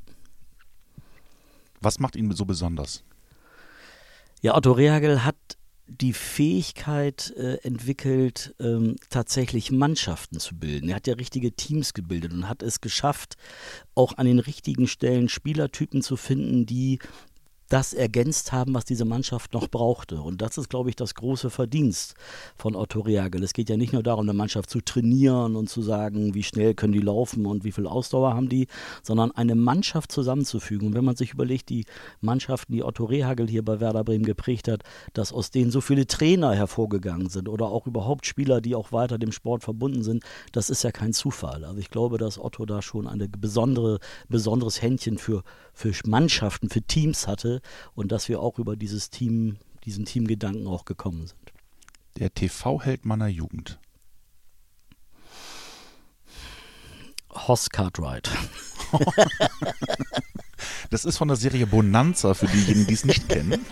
Was 1.80 2.00
macht 2.00 2.16
ihn 2.16 2.32
so 2.32 2.46
besonders? 2.46 3.04
Ja, 4.42 4.56
Otto 4.56 4.72
Rehagel 4.72 5.24
hat 5.24 5.36
die 5.88 6.14
Fähigkeit 6.14 7.34
äh, 7.36 7.56
entwickelt, 7.64 8.56
ähm, 8.60 8.96
tatsächlich 9.10 9.72
Mannschaften 9.72 10.40
zu 10.40 10.56
bilden. 10.56 10.90
Er 10.90 10.96
hat 10.96 11.08
ja 11.08 11.16
richtige 11.16 11.52
Teams 11.52 11.94
gebildet 11.94 12.32
und 12.32 12.48
hat 12.48 12.64
es 12.64 12.82
geschafft, 12.82 13.36
auch 13.94 14.18
an 14.18 14.26
den 14.26 14.40
richtigen 14.40 14.88
Stellen 14.88 15.30
Spielertypen 15.30 16.02
zu 16.02 16.16
finden, 16.16 16.66
die 16.66 17.00
das 17.74 17.92
ergänzt 17.92 18.52
haben, 18.52 18.76
was 18.76 18.86
diese 18.86 19.04
Mannschaft 19.04 19.56
noch 19.56 19.68
brauchte. 19.68 20.22
Und 20.22 20.44
das 20.44 20.60
ist, 20.60 20.70
glaube 20.70 20.92
ich, 20.92 20.96
das 20.96 21.16
große 21.16 21.50
Verdienst 21.50 22.14
von 22.56 22.76
Otto 22.76 23.00
Reagel. 23.00 23.42
Es 23.42 23.54
geht 23.54 23.68
ja 23.68 23.78
nicht 23.78 23.94
nur 23.94 24.04
darum, 24.04 24.30
eine 24.30 24.38
Mannschaft 24.38 24.70
zu 24.70 24.80
trainieren 24.80 25.56
und 25.56 25.72
zu 25.72 25.82
sagen, 25.82 26.36
wie 26.36 26.44
schnell 26.44 26.76
können 26.76 26.94
die 26.94 27.00
laufen 27.00 27.48
und 27.48 27.64
wie 27.64 27.72
viel 27.72 27.88
Ausdauer 27.88 28.36
haben 28.36 28.48
die, 28.48 28.68
sondern 29.02 29.32
eine 29.32 29.56
Mannschaft 29.56 30.12
zusammenzufügen. 30.12 30.90
Und 30.90 30.94
wenn 30.94 31.04
man 31.04 31.16
sich 31.16 31.34
überlegt, 31.34 31.70
die 31.70 31.86
Mannschaften, 32.22 32.74
die 32.74 32.84
Otto 32.84 33.06
Rehagel 33.06 33.48
hier 33.48 33.66
bei 33.66 33.80
Werder 33.80 34.04
Bremen 34.04 34.24
geprägt 34.24 34.68
hat, 34.68 34.84
dass 35.14 35.34
aus 35.34 35.50
denen 35.50 35.72
so 35.72 35.82
viele 35.82 36.06
Trainer 36.06 36.54
hervorgegangen 36.54 37.30
sind 37.30 37.50
oder 37.50 37.66
auch 37.66 37.88
überhaupt 37.88 38.28
Spieler, 38.28 38.62
die 38.62 38.76
auch 38.76 38.92
weiter 38.92 39.18
dem 39.18 39.32
Sport 39.32 39.64
verbunden 39.64 40.04
sind, 40.04 40.24
das 40.52 40.70
ist 40.70 40.84
ja 40.84 40.92
kein 40.92 41.12
Zufall. 41.12 41.66
Also 41.66 41.80
ich 41.80 41.90
glaube, 41.90 42.20
dass 42.20 42.38
Otto 42.38 42.68
da 42.68 42.84
schon 42.84 43.08
ein 43.08 43.28
besondere, 43.40 43.98
besonderes 44.30 44.80
Händchen 44.84 45.18
für, 45.18 45.42
für 45.74 45.92
Mannschaften, 46.06 46.70
für 46.70 46.84
Teams 46.84 47.28
hatte 47.28 47.63
und 47.96 48.12
dass 48.12 48.30
wir 48.30 48.40
auch 48.40 48.60
über 48.60 48.76
dieses 48.76 49.10
Team, 49.10 49.58
diesen 49.86 50.06
Teamgedanken 50.06 50.68
auch 50.68 50.86
gekommen 50.86 51.28
sind. 51.28 51.54
Der 52.18 52.34
TV-Held 52.34 53.06
meiner 53.06 53.28
Jugend. 53.28 53.80
Hoss 57.32 57.70
Cartwright. 57.70 58.30
das 60.92 61.04
ist 61.04 61.18
von 61.18 61.28
der 61.28 61.38
Serie 61.38 61.66
Bonanza 61.66 62.36
für 62.36 62.48
diejenigen, 62.48 62.86
die 62.86 62.94
es 62.94 63.06
nicht 63.06 63.28
kennen. 63.28 63.66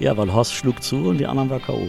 Ja, 0.00 0.16
weil 0.16 0.32
Horst 0.32 0.54
schlug 0.54 0.82
zu 0.82 1.08
und 1.08 1.18
die 1.18 1.26
anderen 1.26 1.50
war 1.50 1.58
K.O. 1.58 1.88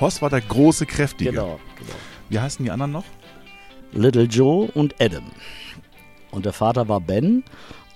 Horst 0.00 0.22
war 0.22 0.30
der 0.30 0.40
große, 0.40 0.86
kräftige. 0.86 1.30
Genau, 1.30 1.60
genau. 1.76 1.94
Wie 2.28 2.38
heißen 2.38 2.64
die 2.64 2.70
anderen 2.70 2.92
noch? 2.92 3.04
Little 3.92 4.24
Joe 4.24 4.70
und 4.72 4.94
Adam. 5.00 5.24
Und 6.30 6.44
der 6.46 6.52
Vater 6.52 6.88
war 6.88 7.00
Ben. 7.00 7.42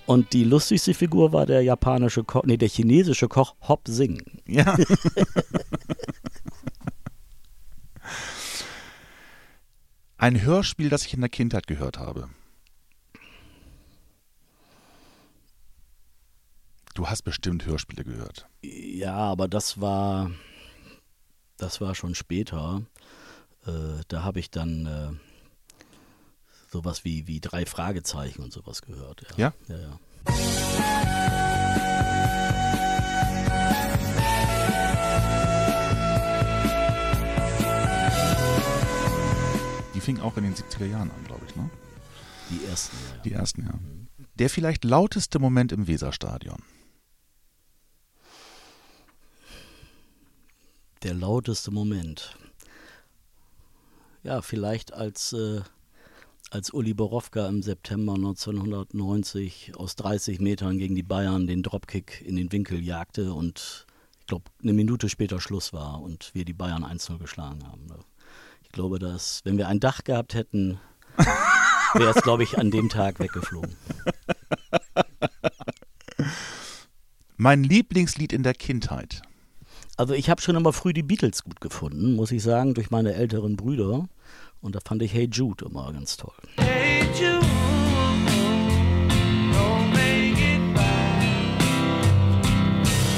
Und 0.05 0.33
die 0.33 0.43
lustigste 0.43 0.93
Figur 0.93 1.31
war 1.31 1.45
der 1.45 1.61
japanische 1.61 2.25
Koch, 2.25 2.43
nee, 2.43 2.57
der 2.57 2.67
chinesische 2.67 3.29
Koch 3.29 3.55
Hop 3.67 3.87
Sing. 3.87 4.21
Ja. 4.45 4.75
Ein 10.17 10.41
Hörspiel, 10.41 10.89
das 10.89 11.05
ich 11.05 11.13
in 11.13 11.21
der 11.21 11.29
Kindheit 11.29 11.67
gehört 11.67 11.99
habe. 11.99 12.27
Du 16.95 17.07
hast 17.07 17.23
bestimmt 17.23 17.65
Hörspiele 17.65 18.03
gehört. 18.03 18.47
Ja, 18.61 19.15
aber 19.15 19.47
das 19.47 19.81
war, 19.81 20.31
das 21.63 21.79
war 21.79 21.95
schon 21.95 22.13
später. 22.13 22.81
Äh, 23.65 24.03
da 24.09 24.23
habe 24.23 24.39
ich 24.39 24.51
dann 24.51 24.85
äh, 24.85 25.11
sowas 26.69 27.05
wie, 27.05 27.25
wie 27.25 27.39
drei 27.39 27.65
Fragezeichen 27.65 28.43
und 28.43 28.51
sowas 28.51 28.81
gehört. 28.81 29.25
Ja? 29.37 29.53
Ja, 29.69 29.77
ja. 29.77 29.99
Die 39.95 40.01
fing 40.01 40.19
auch 40.19 40.35
in 40.35 40.43
den 40.43 40.55
70er 40.55 40.85
Jahren 40.85 41.11
an, 41.11 41.23
glaube 41.25 41.45
ich, 41.47 41.55
ne? 41.55 41.69
Die 42.49 42.65
ersten, 42.65 42.97
ja. 42.97 43.21
Die 43.21 43.31
ersten, 43.31 43.63
ja. 43.63 43.73
Der 44.35 44.49
vielleicht 44.49 44.83
lauteste 44.83 45.39
Moment 45.39 45.71
im 45.71 45.87
Weserstadion. 45.87 46.61
Der 51.03 51.13
lauteste 51.13 51.69
Moment. 51.69 52.37
Ja, 54.23 54.41
vielleicht 54.41 54.93
als, 54.93 55.33
äh, 55.33 55.59
als 56.49 56.69
Uli 56.69 56.93
Borowka 56.93 57.45
im 57.49 57.61
September 57.61 58.13
1990 58.13 59.73
aus 59.75 59.97
30 59.97 60.39
Metern 60.39 60.77
gegen 60.77 60.95
die 60.95 61.03
Bayern 61.03 61.45
den 61.45 61.61
Dropkick 61.61 62.23
in 62.25 62.37
den 62.37 62.53
Winkel 62.53 62.81
jagte 62.81 63.33
und 63.33 63.85
ich 64.21 64.27
glaube, 64.27 64.45
eine 64.61 64.71
Minute 64.71 65.09
später 65.09 65.41
Schluss 65.41 65.73
war 65.73 66.01
und 66.01 66.33
wir 66.33 66.45
die 66.45 66.53
Bayern 66.53 66.85
1-0 66.85 67.17
geschlagen 67.17 67.67
haben. 67.67 67.85
Ich 68.61 68.69
glaube, 68.69 68.97
dass, 68.97 69.41
wenn 69.43 69.57
wir 69.57 69.67
ein 69.67 69.81
Dach 69.81 70.05
gehabt 70.05 70.33
hätten, 70.35 70.79
wäre 71.93 72.11
es, 72.15 72.23
glaube 72.23 72.43
ich, 72.43 72.57
an 72.57 72.71
dem 72.71 72.87
Tag 72.87 73.19
weggeflogen. 73.19 73.75
Mein 77.35 77.65
Lieblingslied 77.65 78.31
in 78.31 78.43
der 78.43 78.53
Kindheit. 78.53 79.21
Also 80.03 80.15
ich 80.15 80.29
habe 80.29 80.41
schon 80.41 80.57
immer 80.57 80.73
früh 80.73 80.91
die 80.91 81.01
Beatles 81.01 81.45
gut 81.45 81.61
gefunden, 81.61 82.17
muss 82.17 82.33
ich 82.33 82.43
sagen, 82.43 82.73
durch 82.73 82.91
meine 82.91 83.13
älteren 83.13 83.55
Brüder. 83.55 84.09
Und 84.59 84.75
da 84.75 84.81
fand 84.85 85.01
ich 85.01 85.13
Hey 85.13 85.29
Jude 85.31 85.63
immer 85.63 85.93
ganz 85.93 86.17
toll. 86.17 86.33
Hey 86.57 87.03
Jude, 87.17 87.39
don't 89.53 89.93
make 89.93 90.41
it 90.41 90.75
bad. 90.75 91.23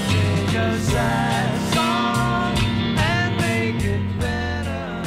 Take 0.05 0.59
a 0.59 0.77
sad 0.77 1.49
song 1.73 2.53
and 2.99 3.35
make 3.37 3.83
it 3.83 4.19
better. 4.19 5.01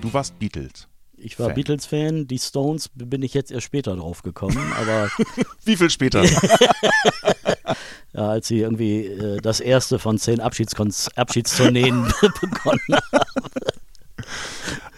Du 0.00 0.12
warst 0.12 0.38
Beatles. 0.38 0.86
Ich 1.16 1.40
war 1.40 1.46
Fan. 1.48 1.54
Beatles-Fan, 1.56 2.28
die 2.28 2.38
Stones 2.38 2.88
bin 2.94 3.22
ich 3.24 3.34
jetzt 3.34 3.50
erst 3.50 3.66
später 3.66 3.96
drauf 3.96 4.22
gekommen, 4.22 4.72
aber 4.80 5.10
Wie 5.64 5.76
viel 5.76 5.90
später? 5.90 6.22
ja, 8.12 8.28
als 8.28 8.48
sie 8.48 8.60
irgendwie 8.60 9.06
äh, 9.06 9.40
das 9.40 9.60
erste 9.60 9.98
von 9.98 10.18
zehn 10.18 10.40
Abschiedstourneen 10.40 12.12
begonnen 12.40 13.00
haben. 13.12 13.50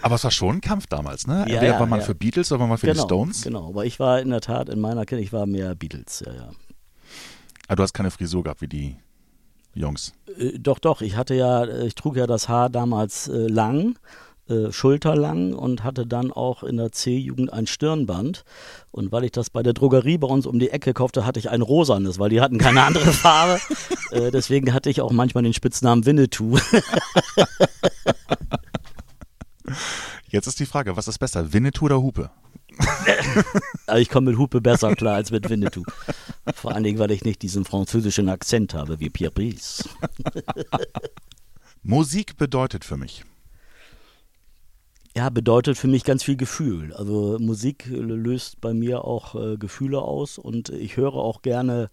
Aber 0.02 0.16
es 0.16 0.24
war 0.24 0.30
schon 0.30 0.56
ein 0.56 0.60
Kampf 0.60 0.86
damals, 0.86 1.26
ne? 1.26 1.46
Ja, 1.48 1.54
Entweder 1.54 1.72
ja, 1.72 1.80
war 1.80 1.86
man 1.86 2.00
ja. 2.00 2.04
für 2.04 2.14
Beatles 2.14 2.52
oder 2.52 2.60
war 2.60 2.66
man 2.66 2.76
für 2.76 2.86
genau, 2.86 3.02
die 3.02 3.06
Stones. 3.06 3.42
Genau, 3.42 3.68
aber 3.68 3.86
ich 3.86 3.98
war 3.98 4.20
in 4.20 4.30
der 4.30 4.42
Tat 4.42 4.68
in 4.68 4.78
meiner 4.78 5.06
Kindheit, 5.06 5.24
ich 5.24 5.32
war 5.32 5.46
mehr 5.46 5.74
Beatles, 5.74 6.22
ja, 6.26 6.32
ja. 6.32 6.50
Aber 7.68 7.76
du 7.76 7.82
hast 7.82 7.94
keine 7.94 8.10
Frisur 8.10 8.42
gehabt 8.42 8.60
wie 8.60 8.68
die 8.68 8.96
Jungs. 9.74 10.12
Äh, 10.38 10.58
doch, 10.58 10.78
doch, 10.78 11.00
ich 11.00 11.16
hatte 11.16 11.34
ja, 11.34 11.64
äh, 11.64 11.86
ich 11.86 11.94
trug 11.94 12.16
ja 12.16 12.26
das 12.26 12.48
Haar 12.48 12.68
damals 12.68 13.28
äh, 13.28 13.46
lang, 13.46 13.98
äh, 14.46 14.70
schulterlang 14.72 15.54
und 15.54 15.84
hatte 15.84 16.06
dann 16.06 16.30
auch 16.30 16.62
in 16.62 16.76
der 16.76 16.92
C-Jugend 16.92 17.50
ein 17.50 17.66
Stirnband. 17.66 18.44
Und 18.90 19.10
weil 19.10 19.24
ich 19.24 19.32
das 19.32 19.48
bei 19.48 19.62
der 19.62 19.72
Drogerie 19.72 20.18
bei 20.18 20.26
uns 20.26 20.44
um 20.44 20.58
die 20.58 20.68
Ecke 20.68 20.92
kaufte, 20.92 21.24
hatte 21.24 21.38
ich 21.38 21.48
ein 21.48 21.62
rosanes, 21.62 22.18
weil 22.18 22.28
die 22.28 22.42
hatten 22.42 22.58
keine 22.58 22.82
andere 22.86 23.10
Farbe. 23.12 23.58
äh, 24.10 24.30
deswegen 24.30 24.74
hatte 24.74 24.90
ich 24.90 25.00
auch 25.00 25.12
manchmal 25.12 25.44
den 25.44 25.54
Spitznamen 25.54 26.04
Winnetou. 26.04 26.58
Jetzt 30.28 30.46
ist 30.46 30.60
die 30.60 30.66
Frage, 30.66 30.94
was 30.96 31.08
ist 31.08 31.18
besser, 31.18 31.54
Winnetou 31.54 31.86
oder 31.86 32.02
Hupe? 32.02 32.30
also 33.86 34.02
ich 34.02 34.10
komme 34.10 34.32
mit 34.32 34.38
Hupe 34.38 34.60
besser 34.60 34.94
klar 34.94 35.14
als 35.14 35.30
mit 35.30 35.48
Winnetou. 35.48 35.84
Vor 36.54 36.72
allen 36.72 36.84
Dingen, 36.84 36.98
weil 36.98 37.12
ich 37.12 37.24
nicht 37.24 37.40
diesen 37.40 37.64
französischen 37.64 38.28
Akzent 38.28 38.74
habe 38.74 39.00
wie 39.00 39.08
Pierre 39.08 39.32
Brice. 39.32 39.88
Musik 41.82 42.36
bedeutet 42.36 42.84
für 42.84 42.98
mich. 42.98 43.24
Ja, 45.16 45.30
bedeutet 45.30 45.78
für 45.78 45.86
mich 45.86 46.02
ganz 46.02 46.24
viel 46.24 46.36
Gefühl. 46.36 46.92
Also 46.92 47.38
Musik 47.38 47.86
äh, 47.86 47.94
löst 47.94 48.60
bei 48.60 48.74
mir 48.74 49.04
auch 49.04 49.36
äh, 49.36 49.56
Gefühle 49.56 50.02
aus 50.02 50.38
und 50.38 50.70
ich 50.70 50.96
höre 50.96 51.14
auch 51.14 51.40
gerne 51.42 51.88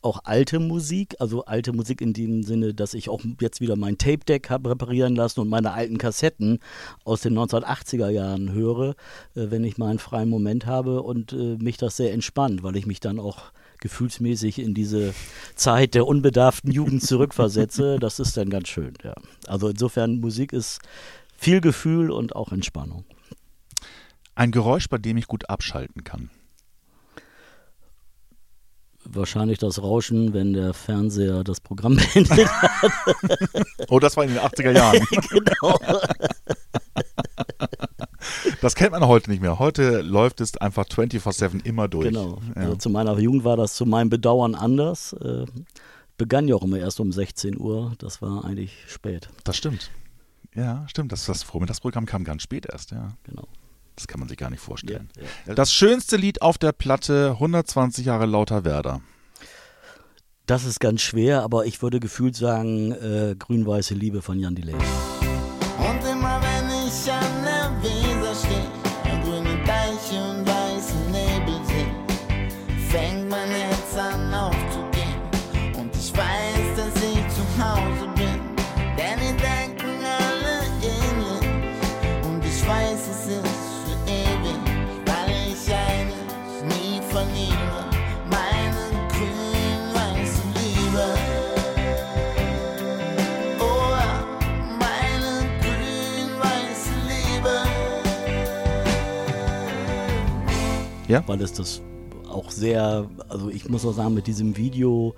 auch 0.00 0.20
alte 0.24 0.60
Musik, 0.60 1.14
also 1.18 1.44
alte 1.44 1.74
Musik 1.74 2.00
in 2.00 2.14
dem 2.14 2.42
Sinne, 2.42 2.72
dass 2.72 2.94
ich 2.94 3.10
auch 3.10 3.20
jetzt 3.38 3.60
wieder 3.60 3.76
mein 3.76 3.98
Tape-Deck 3.98 4.48
habe 4.48 4.70
reparieren 4.70 5.14
lassen 5.14 5.40
und 5.40 5.50
meine 5.50 5.72
alten 5.72 5.98
Kassetten 5.98 6.58
aus 7.04 7.20
den 7.20 7.38
1980er 7.38 8.08
Jahren 8.08 8.52
höre, 8.52 8.90
äh, 9.34 9.50
wenn 9.50 9.62
ich 9.64 9.76
mal 9.76 9.90
einen 9.90 9.98
freien 9.98 10.30
Moment 10.30 10.64
habe 10.64 11.02
und 11.02 11.34
äh, 11.34 11.56
mich 11.58 11.76
das 11.76 11.98
sehr 11.98 12.14
entspannt, 12.14 12.62
weil 12.62 12.76
ich 12.76 12.86
mich 12.86 13.00
dann 13.00 13.18
auch 13.18 13.52
gefühlsmäßig 13.80 14.58
in 14.58 14.72
diese 14.72 15.12
Zeit 15.54 15.92
der 15.92 16.06
unbedarften 16.06 16.70
Jugend 16.70 17.02
zurückversetze. 17.02 17.98
Das 17.98 18.20
ist 18.20 18.38
dann 18.38 18.48
ganz 18.48 18.68
schön, 18.68 18.94
ja. 19.02 19.12
Also 19.46 19.68
insofern 19.68 20.20
Musik 20.20 20.54
ist 20.54 20.80
viel 21.36 21.60
Gefühl 21.60 22.10
und 22.10 22.36
auch 22.36 22.52
Entspannung. 22.52 23.04
Ein 24.34 24.50
Geräusch, 24.50 24.88
bei 24.88 24.98
dem 24.98 25.16
ich 25.16 25.26
gut 25.26 25.48
abschalten 25.48 26.04
kann. 26.04 26.30
Wahrscheinlich 29.06 29.58
das 29.58 29.82
Rauschen, 29.82 30.32
wenn 30.32 30.54
der 30.54 30.72
Fernseher 30.72 31.44
das 31.44 31.60
Programm 31.60 31.96
beendet. 32.14 32.48
Oh, 33.88 34.00
das 34.00 34.16
war 34.16 34.24
in 34.24 34.30
den 34.30 34.38
80er 34.38 34.70
Jahren. 34.70 35.06
genau. 35.30 35.78
Das 38.62 38.74
kennt 38.74 38.92
man 38.92 39.06
heute 39.06 39.30
nicht 39.30 39.42
mehr. 39.42 39.58
Heute 39.58 40.00
läuft 40.00 40.40
es 40.40 40.56
einfach 40.56 40.86
24-7 40.86 41.64
immer 41.64 41.86
durch. 41.86 42.08
genau. 42.08 42.40
Ja. 42.56 42.62
Also 42.62 42.76
zu 42.76 42.88
meiner 42.88 43.18
Jugend 43.18 43.44
war 43.44 43.58
das 43.58 43.74
zu 43.74 43.84
meinem 43.84 44.08
Bedauern 44.08 44.54
anders. 44.54 45.12
Äh, 45.12 45.44
begann 46.16 46.48
ja 46.48 46.54
auch 46.54 46.62
immer 46.62 46.78
erst 46.78 46.98
um 46.98 47.12
16 47.12 47.60
Uhr. 47.60 47.92
Das 47.98 48.22
war 48.22 48.44
eigentlich 48.44 48.84
spät. 48.86 49.28
Das 49.44 49.56
stimmt. 49.58 49.90
Ja, 50.54 50.84
stimmt. 50.88 51.12
Das, 51.12 51.26
das 51.26 51.42
Vormittagsprogramm 51.42 52.06
kam 52.06 52.24
ganz 52.24 52.42
spät 52.42 52.66
erst, 52.66 52.92
ja. 52.92 53.12
Genau. 53.24 53.46
Das 53.96 54.08
kann 54.08 54.18
man 54.20 54.28
sich 54.28 54.38
gar 54.38 54.50
nicht 54.50 54.60
vorstellen. 54.60 55.08
Ja, 55.16 55.22
ja. 55.46 55.54
Das 55.54 55.72
schönste 55.72 56.16
Lied 56.16 56.42
auf 56.42 56.58
der 56.58 56.72
Platte 56.72 57.30
120 57.32 58.06
Jahre 58.06 58.26
lauter 58.26 58.64
Werder. 58.64 59.00
Das 60.46 60.64
ist 60.64 60.78
ganz 60.78 61.00
schwer, 61.00 61.42
aber 61.42 61.64
ich 61.64 61.80
würde 61.80 62.00
gefühlt 62.00 62.36
sagen, 62.36 62.92
äh, 62.92 63.34
Grün-Weiße 63.38 63.94
Liebe 63.94 64.20
von 64.20 64.38
Jan 64.38 64.54
Delay. 64.54 64.74
Und 64.74 66.04
weil 101.26 101.40
es 101.40 101.52
das 101.52 101.82
auch 102.28 102.50
sehr, 102.50 103.08
also 103.28 103.48
ich 103.50 103.68
muss 103.68 103.84
auch 103.84 103.92
sagen, 103.92 104.14
mit 104.14 104.26
diesem 104.26 104.56
Video, 104.56 105.14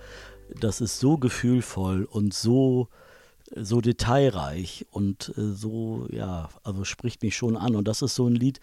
das 0.60 0.80
ist 0.80 1.00
so 1.00 1.16
gefühlvoll 1.16 2.04
und 2.04 2.34
so, 2.34 2.88
so 3.54 3.80
detailreich 3.80 4.86
und 4.90 5.32
äh, 5.36 5.52
so, 5.52 6.06
ja, 6.10 6.48
also 6.64 6.84
spricht 6.84 7.22
mich 7.22 7.36
schon 7.36 7.56
an. 7.56 7.76
Und 7.76 7.88
das 7.88 8.02
ist 8.02 8.14
so 8.14 8.26
ein 8.26 8.34
Lied, 8.34 8.60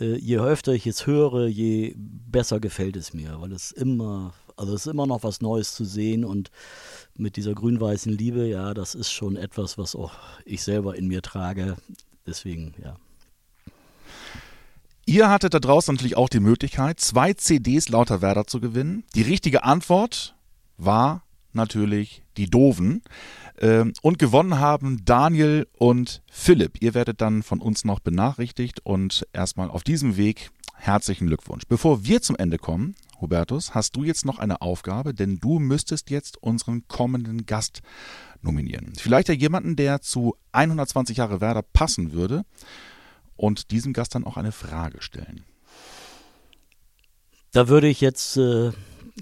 äh, 0.00 0.16
je 0.16 0.38
öfter 0.38 0.72
ich 0.72 0.86
es 0.86 1.06
höre, 1.06 1.46
je 1.46 1.94
besser 1.96 2.60
gefällt 2.60 2.96
es 2.96 3.12
mir, 3.12 3.40
weil 3.40 3.52
es 3.52 3.70
immer, 3.70 4.34
also 4.56 4.74
es 4.74 4.86
ist 4.86 4.92
immer 4.92 5.06
noch 5.06 5.22
was 5.22 5.40
Neues 5.40 5.74
zu 5.74 5.84
sehen 5.84 6.24
und 6.24 6.50
mit 7.16 7.36
dieser 7.36 7.54
grün-weißen 7.54 8.12
Liebe, 8.12 8.46
ja, 8.46 8.74
das 8.74 8.94
ist 8.94 9.12
schon 9.12 9.36
etwas, 9.36 9.78
was 9.78 9.94
auch 9.94 10.12
ich 10.44 10.62
selber 10.62 10.96
in 10.96 11.06
mir 11.06 11.22
trage. 11.22 11.76
Deswegen, 12.26 12.74
ja. 12.82 12.96
Ihr 15.06 15.28
hattet 15.28 15.52
da 15.52 15.60
draußen 15.60 15.94
natürlich 15.94 16.16
auch 16.16 16.30
die 16.30 16.40
Möglichkeit, 16.40 16.98
zwei 16.98 17.34
CDs 17.34 17.90
lauter 17.90 18.22
Werder 18.22 18.46
zu 18.46 18.58
gewinnen. 18.58 19.04
Die 19.14 19.22
richtige 19.22 19.62
Antwort 19.62 20.34
war 20.78 21.24
natürlich 21.52 22.22
die 22.38 22.48
Doofen. 22.48 23.02
Ähm, 23.60 23.92
und 24.00 24.18
gewonnen 24.18 24.58
haben 24.58 25.04
Daniel 25.04 25.68
und 25.76 26.22
Philipp. 26.30 26.80
Ihr 26.80 26.94
werdet 26.94 27.20
dann 27.20 27.42
von 27.42 27.60
uns 27.60 27.84
noch 27.84 28.00
benachrichtigt 28.00 28.80
und 28.82 29.26
erstmal 29.34 29.70
auf 29.70 29.84
diesem 29.84 30.16
Weg 30.16 30.50
herzlichen 30.74 31.26
Glückwunsch. 31.26 31.64
Bevor 31.68 32.04
wir 32.04 32.22
zum 32.22 32.36
Ende 32.36 32.56
kommen, 32.56 32.94
Hubertus, 33.20 33.74
hast 33.74 33.96
du 33.96 34.04
jetzt 34.04 34.24
noch 34.24 34.38
eine 34.38 34.62
Aufgabe, 34.62 35.12
denn 35.12 35.38
du 35.38 35.58
müsstest 35.58 36.10
jetzt 36.10 36.42
unseren 36.42 36.88
kommenden 36.88 37.44
Gast 37.44 37.82
nominieren. 38.40 38.94
Vielleicht 38.96 39.28
ja 39.28 39.34
jemanden, 39.34 39.76
der 39.76 40.00
zu 40.00 40.34
120 40.52 41.18
Jahre 41.18 41.42
Werder 41.42 41.62
passen 41.62 42.12
würde 42.12 42.44
und 43.36 43.70
diesem 43.70 43.92
Gast 43.92 44.14
dann 44.14 44.24
auch 44.24 44.36
eine 44.36 44.52
Frage 44.52 45.02
stellen. 45.02 45.44
Da 47.52 47.68
würde 47.68 47.88
ich 47.88 48.00
jetzt 48.00 48.36
äh, 48.36 48.72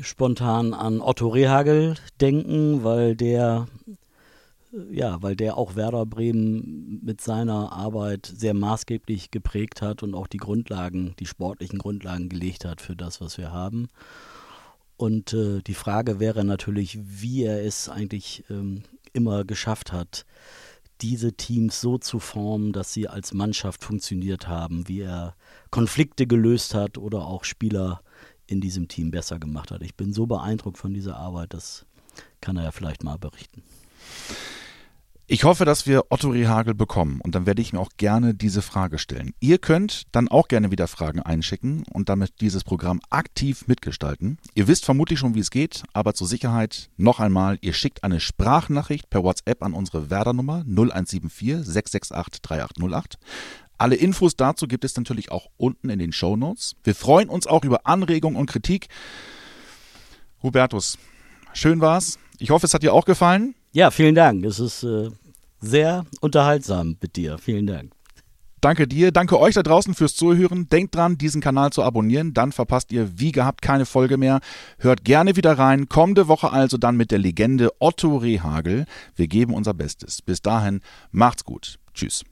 spontan 0.01 0.73
an 0.73 1.01
Otto 1.01 1.29
Rehagel 1.29 1.97
denken, 2.21 2.83
weil 2.83 3.15
der 3.15 3.67
äh, 4.73 4.97
ja, 4.97 5.23
weil 5.23 5.37
der 5.37 5.57
auch 5.57 5.77
Werder 5.77 6.07
Bremen 6.07 7.01
mit 7.03 7.21
seiner 7.21 7.73
Arbeit 7.73 8.33
sehr 8.35 8.55
maßgeblich 8.55 9.31
geprägt 9.31 9.83
hat 9.83 10.03
und 10.03 10.15
auch 10.15 10.27
die 10.27 10.39
Grundlagen, 10.39 11.15
die 11.19 11.27
sportlichen 11.27 11.79
Grundlagen 11.79 12.29
gelegt 12.29 12.65
hat 12.65 12.81
für 12.81 12.97
das, 12.97 13.21
was 13.21 13.39
wir 13.39 13.53
haben. 13.53 13.89
Und 14.97 15.33
äh, 15.33 15.61
die 15.63 15.75
Frage 15.75 16.21
wäre 16.21 16.45
natürlich, 16.45 16.99
wie 17.03 17.43
er 17.43 17.65
es 17.65 17.89
eigentlich 17.89 18.45
ähm, 18.51 18.83
immer 19.13 19.45
geschafft 19.45 19.93
hat, 19.93 20.25
diese 21.03 21.33
Teams 21.33 21.81
so 21.81 21.99
zu 21.99 22.19
formen, 22.19 22.73
dass 22.73 22.93
sie 22.93 23.09
als 23.09 23.35
Mannschaft 23.35 23.85
funktioniert 23.85 24.49
haben, 24.49 24.89
wie 24.89 25.01
er 25.01 25.35
Konflikte 25.71 26.27
gelöst 26.27 26.75
hat 26.75 26.97
oder 26.97 27.27
auch 27.27 27.45
Spieler 27.45 28.03
in 28.47 28.61
diesem 28.61 28.89
Team 28.89 29.11
besser 29.11 29.39
gemacht 29.39 29.71
hat. 29.71 29.83
Ich 29.83 29.97
bin 29.97 30.13
so 30.13 30.27
beeindruckt 30.27 30.79
von 30.79 30.95
dieser 30.95 31.17
Arbeit, 31.17 31.55
das 31.55 31.87
kann 32.41 32.57
er 32.57 32.65
ja 32.65 32.71
vielleicht 32.71 33.03
mal 33.03 33.19
berichten. 33.19 33.63
Ich 35.29 35.45
hoffe, 35.45 35.65
dass 35.65 35.87
wir 35.87 36.07
Otto 36.11 36.31
Rehagel 36.31 36.75
bekommen 36.75 37.21
und 37.23 37.35
dann 37.35 37.47
werde 37.47 37.63
ich 37.63 37.73
mir 37.73 37.79
auch 37.79 37.93
gerne 37.97 38.35
diese 38.35 38.61
Frage 38.61 38.99
stellen. 38.99 39.35
Ihr 39.39 39.59
könnt 39.59 40.03
dann 40.11 40.27
auch 40.27 40.49
gerne 40.49 40.73
wieder 40.73 40.89
Fragen 40.89 41.21
einschicken 41.21 41.85
und 41.91 42.09
damit 42.09 42.41
dieses 42.41 42.65
Programm 42.65 43.01
aktiv 43.09 43.69
mitgestalten. 43.69 44.39
Ihr 44.55 44.67
wisst 44.67 44.85
vermutlich 44.85 45.21
schon, 45.21 45.37
wie 45.37 45.41
es 45.41 45.51
geht, 45.51 45.85
aber 45.93 46.15
zur 46.15 46.27
Sicherheit 46.27 46.91
noch 46.97 47.21
einmal, 47.21 47.57
ihr 47.61 47.73
schickt 47.73 48.03
eine 48.03 48.19
Sprachnachricht 48.19 49.11
per 49.11 49.23
WhatsApp 49.23 49.63
an 49.63 49.75
unsere 49.75 50.11
Werder-Nummer 50.11 50.65
0174 50.67 51.65
668 51.65 52.43
3808. 52.43 53.19
Alle 53.79 53.95
Infos 53.95 54.37
dazu 54.37 54.67
gibt 54.67 54.85
es 54.85 54.97
natürlich 54.97 55.31
auch 55.31 55.47
unten 55.57 55.89
in 55.89 56.01
den 56.01 56.13
Show 56.13 56.37
Notes. 56.37 56.75
Wir 56.83 56.97
freuen 56.97 57.29
uns 57.29 57.47
auch 57.47 57.65
über 57.65 57.87
Anregungen 57.87 58.37
und 58.37 58.47
Kritik. 58.47 58.89
Hubertus, 60.43 60.99
schön 61.53 61.81
war's. 61.81 62.19
Ich 62.39 62.51
hoffe, 62.51 62.67
es 62.67 62.75
hat 62.75 62.83
dir 62.83 62.93
auch 62.93 63.05
gefallen. 63.05 63.55
Ja, 63.73 63.91
vielen 63.91 64.15
Dank. 64.15 64.45
Es 64.45 64.61
ist 64.61 64.83
äh, 64.83 65.11
sehr 65.61 66.05
unterhaltsam 66.21 66.97
mit 67.01 67.17
dir. 67.17 67.39
Vielen 67.39 67.67
Dank. 67.67 67.93
Danke 68.61 68.87
dir, 68.87 69.11
danke 69.11 69.41
euch 69.41 69.57
da 69.57 69.63
draußen 69.65 69.93
fürs 69.93 70.15
Zuhören. 70.15 70.69
Denkt 70.69 70.95
dran, 70.95 71.19
diesen 71.19 71.41
Kanal 71.41 71.71
zu 71.71 71.83
abonnieren, 71.83 72.33
dann 72.33 72.53
verpasst 72.53 72.93
ihr 72.93 73.19
wie 73.19 73.33
gehabt 73.33 73.61
keine 73.61 73.87
Folge 73.87 74.19
mehr. 74.19 74.39
Hört 74.79 75.05
gerne 75.05 75.35
wieder 75.35 75.59
rein. 75.59 75.89
Kommende 75.89 76.29
Woche 76.29 76.53
also 76.53 76.77
dann 76.77 76.97
mit 76.97 77.11
der 77.11 77.19
Legende 77.19 77.71
Otto 77.81 78.19
Rehagel. 78.19 78.85
Wir 79.17 79.27
geben 79.27 79.53
unser 79.53 79.75
Bestes. 79.75 80.23
Bis 80.23 80.43
dahin, 80.43 80.81
macht's 81.11 81.45
gut. 81.45 81.81
Tschüss. 81.93 82.23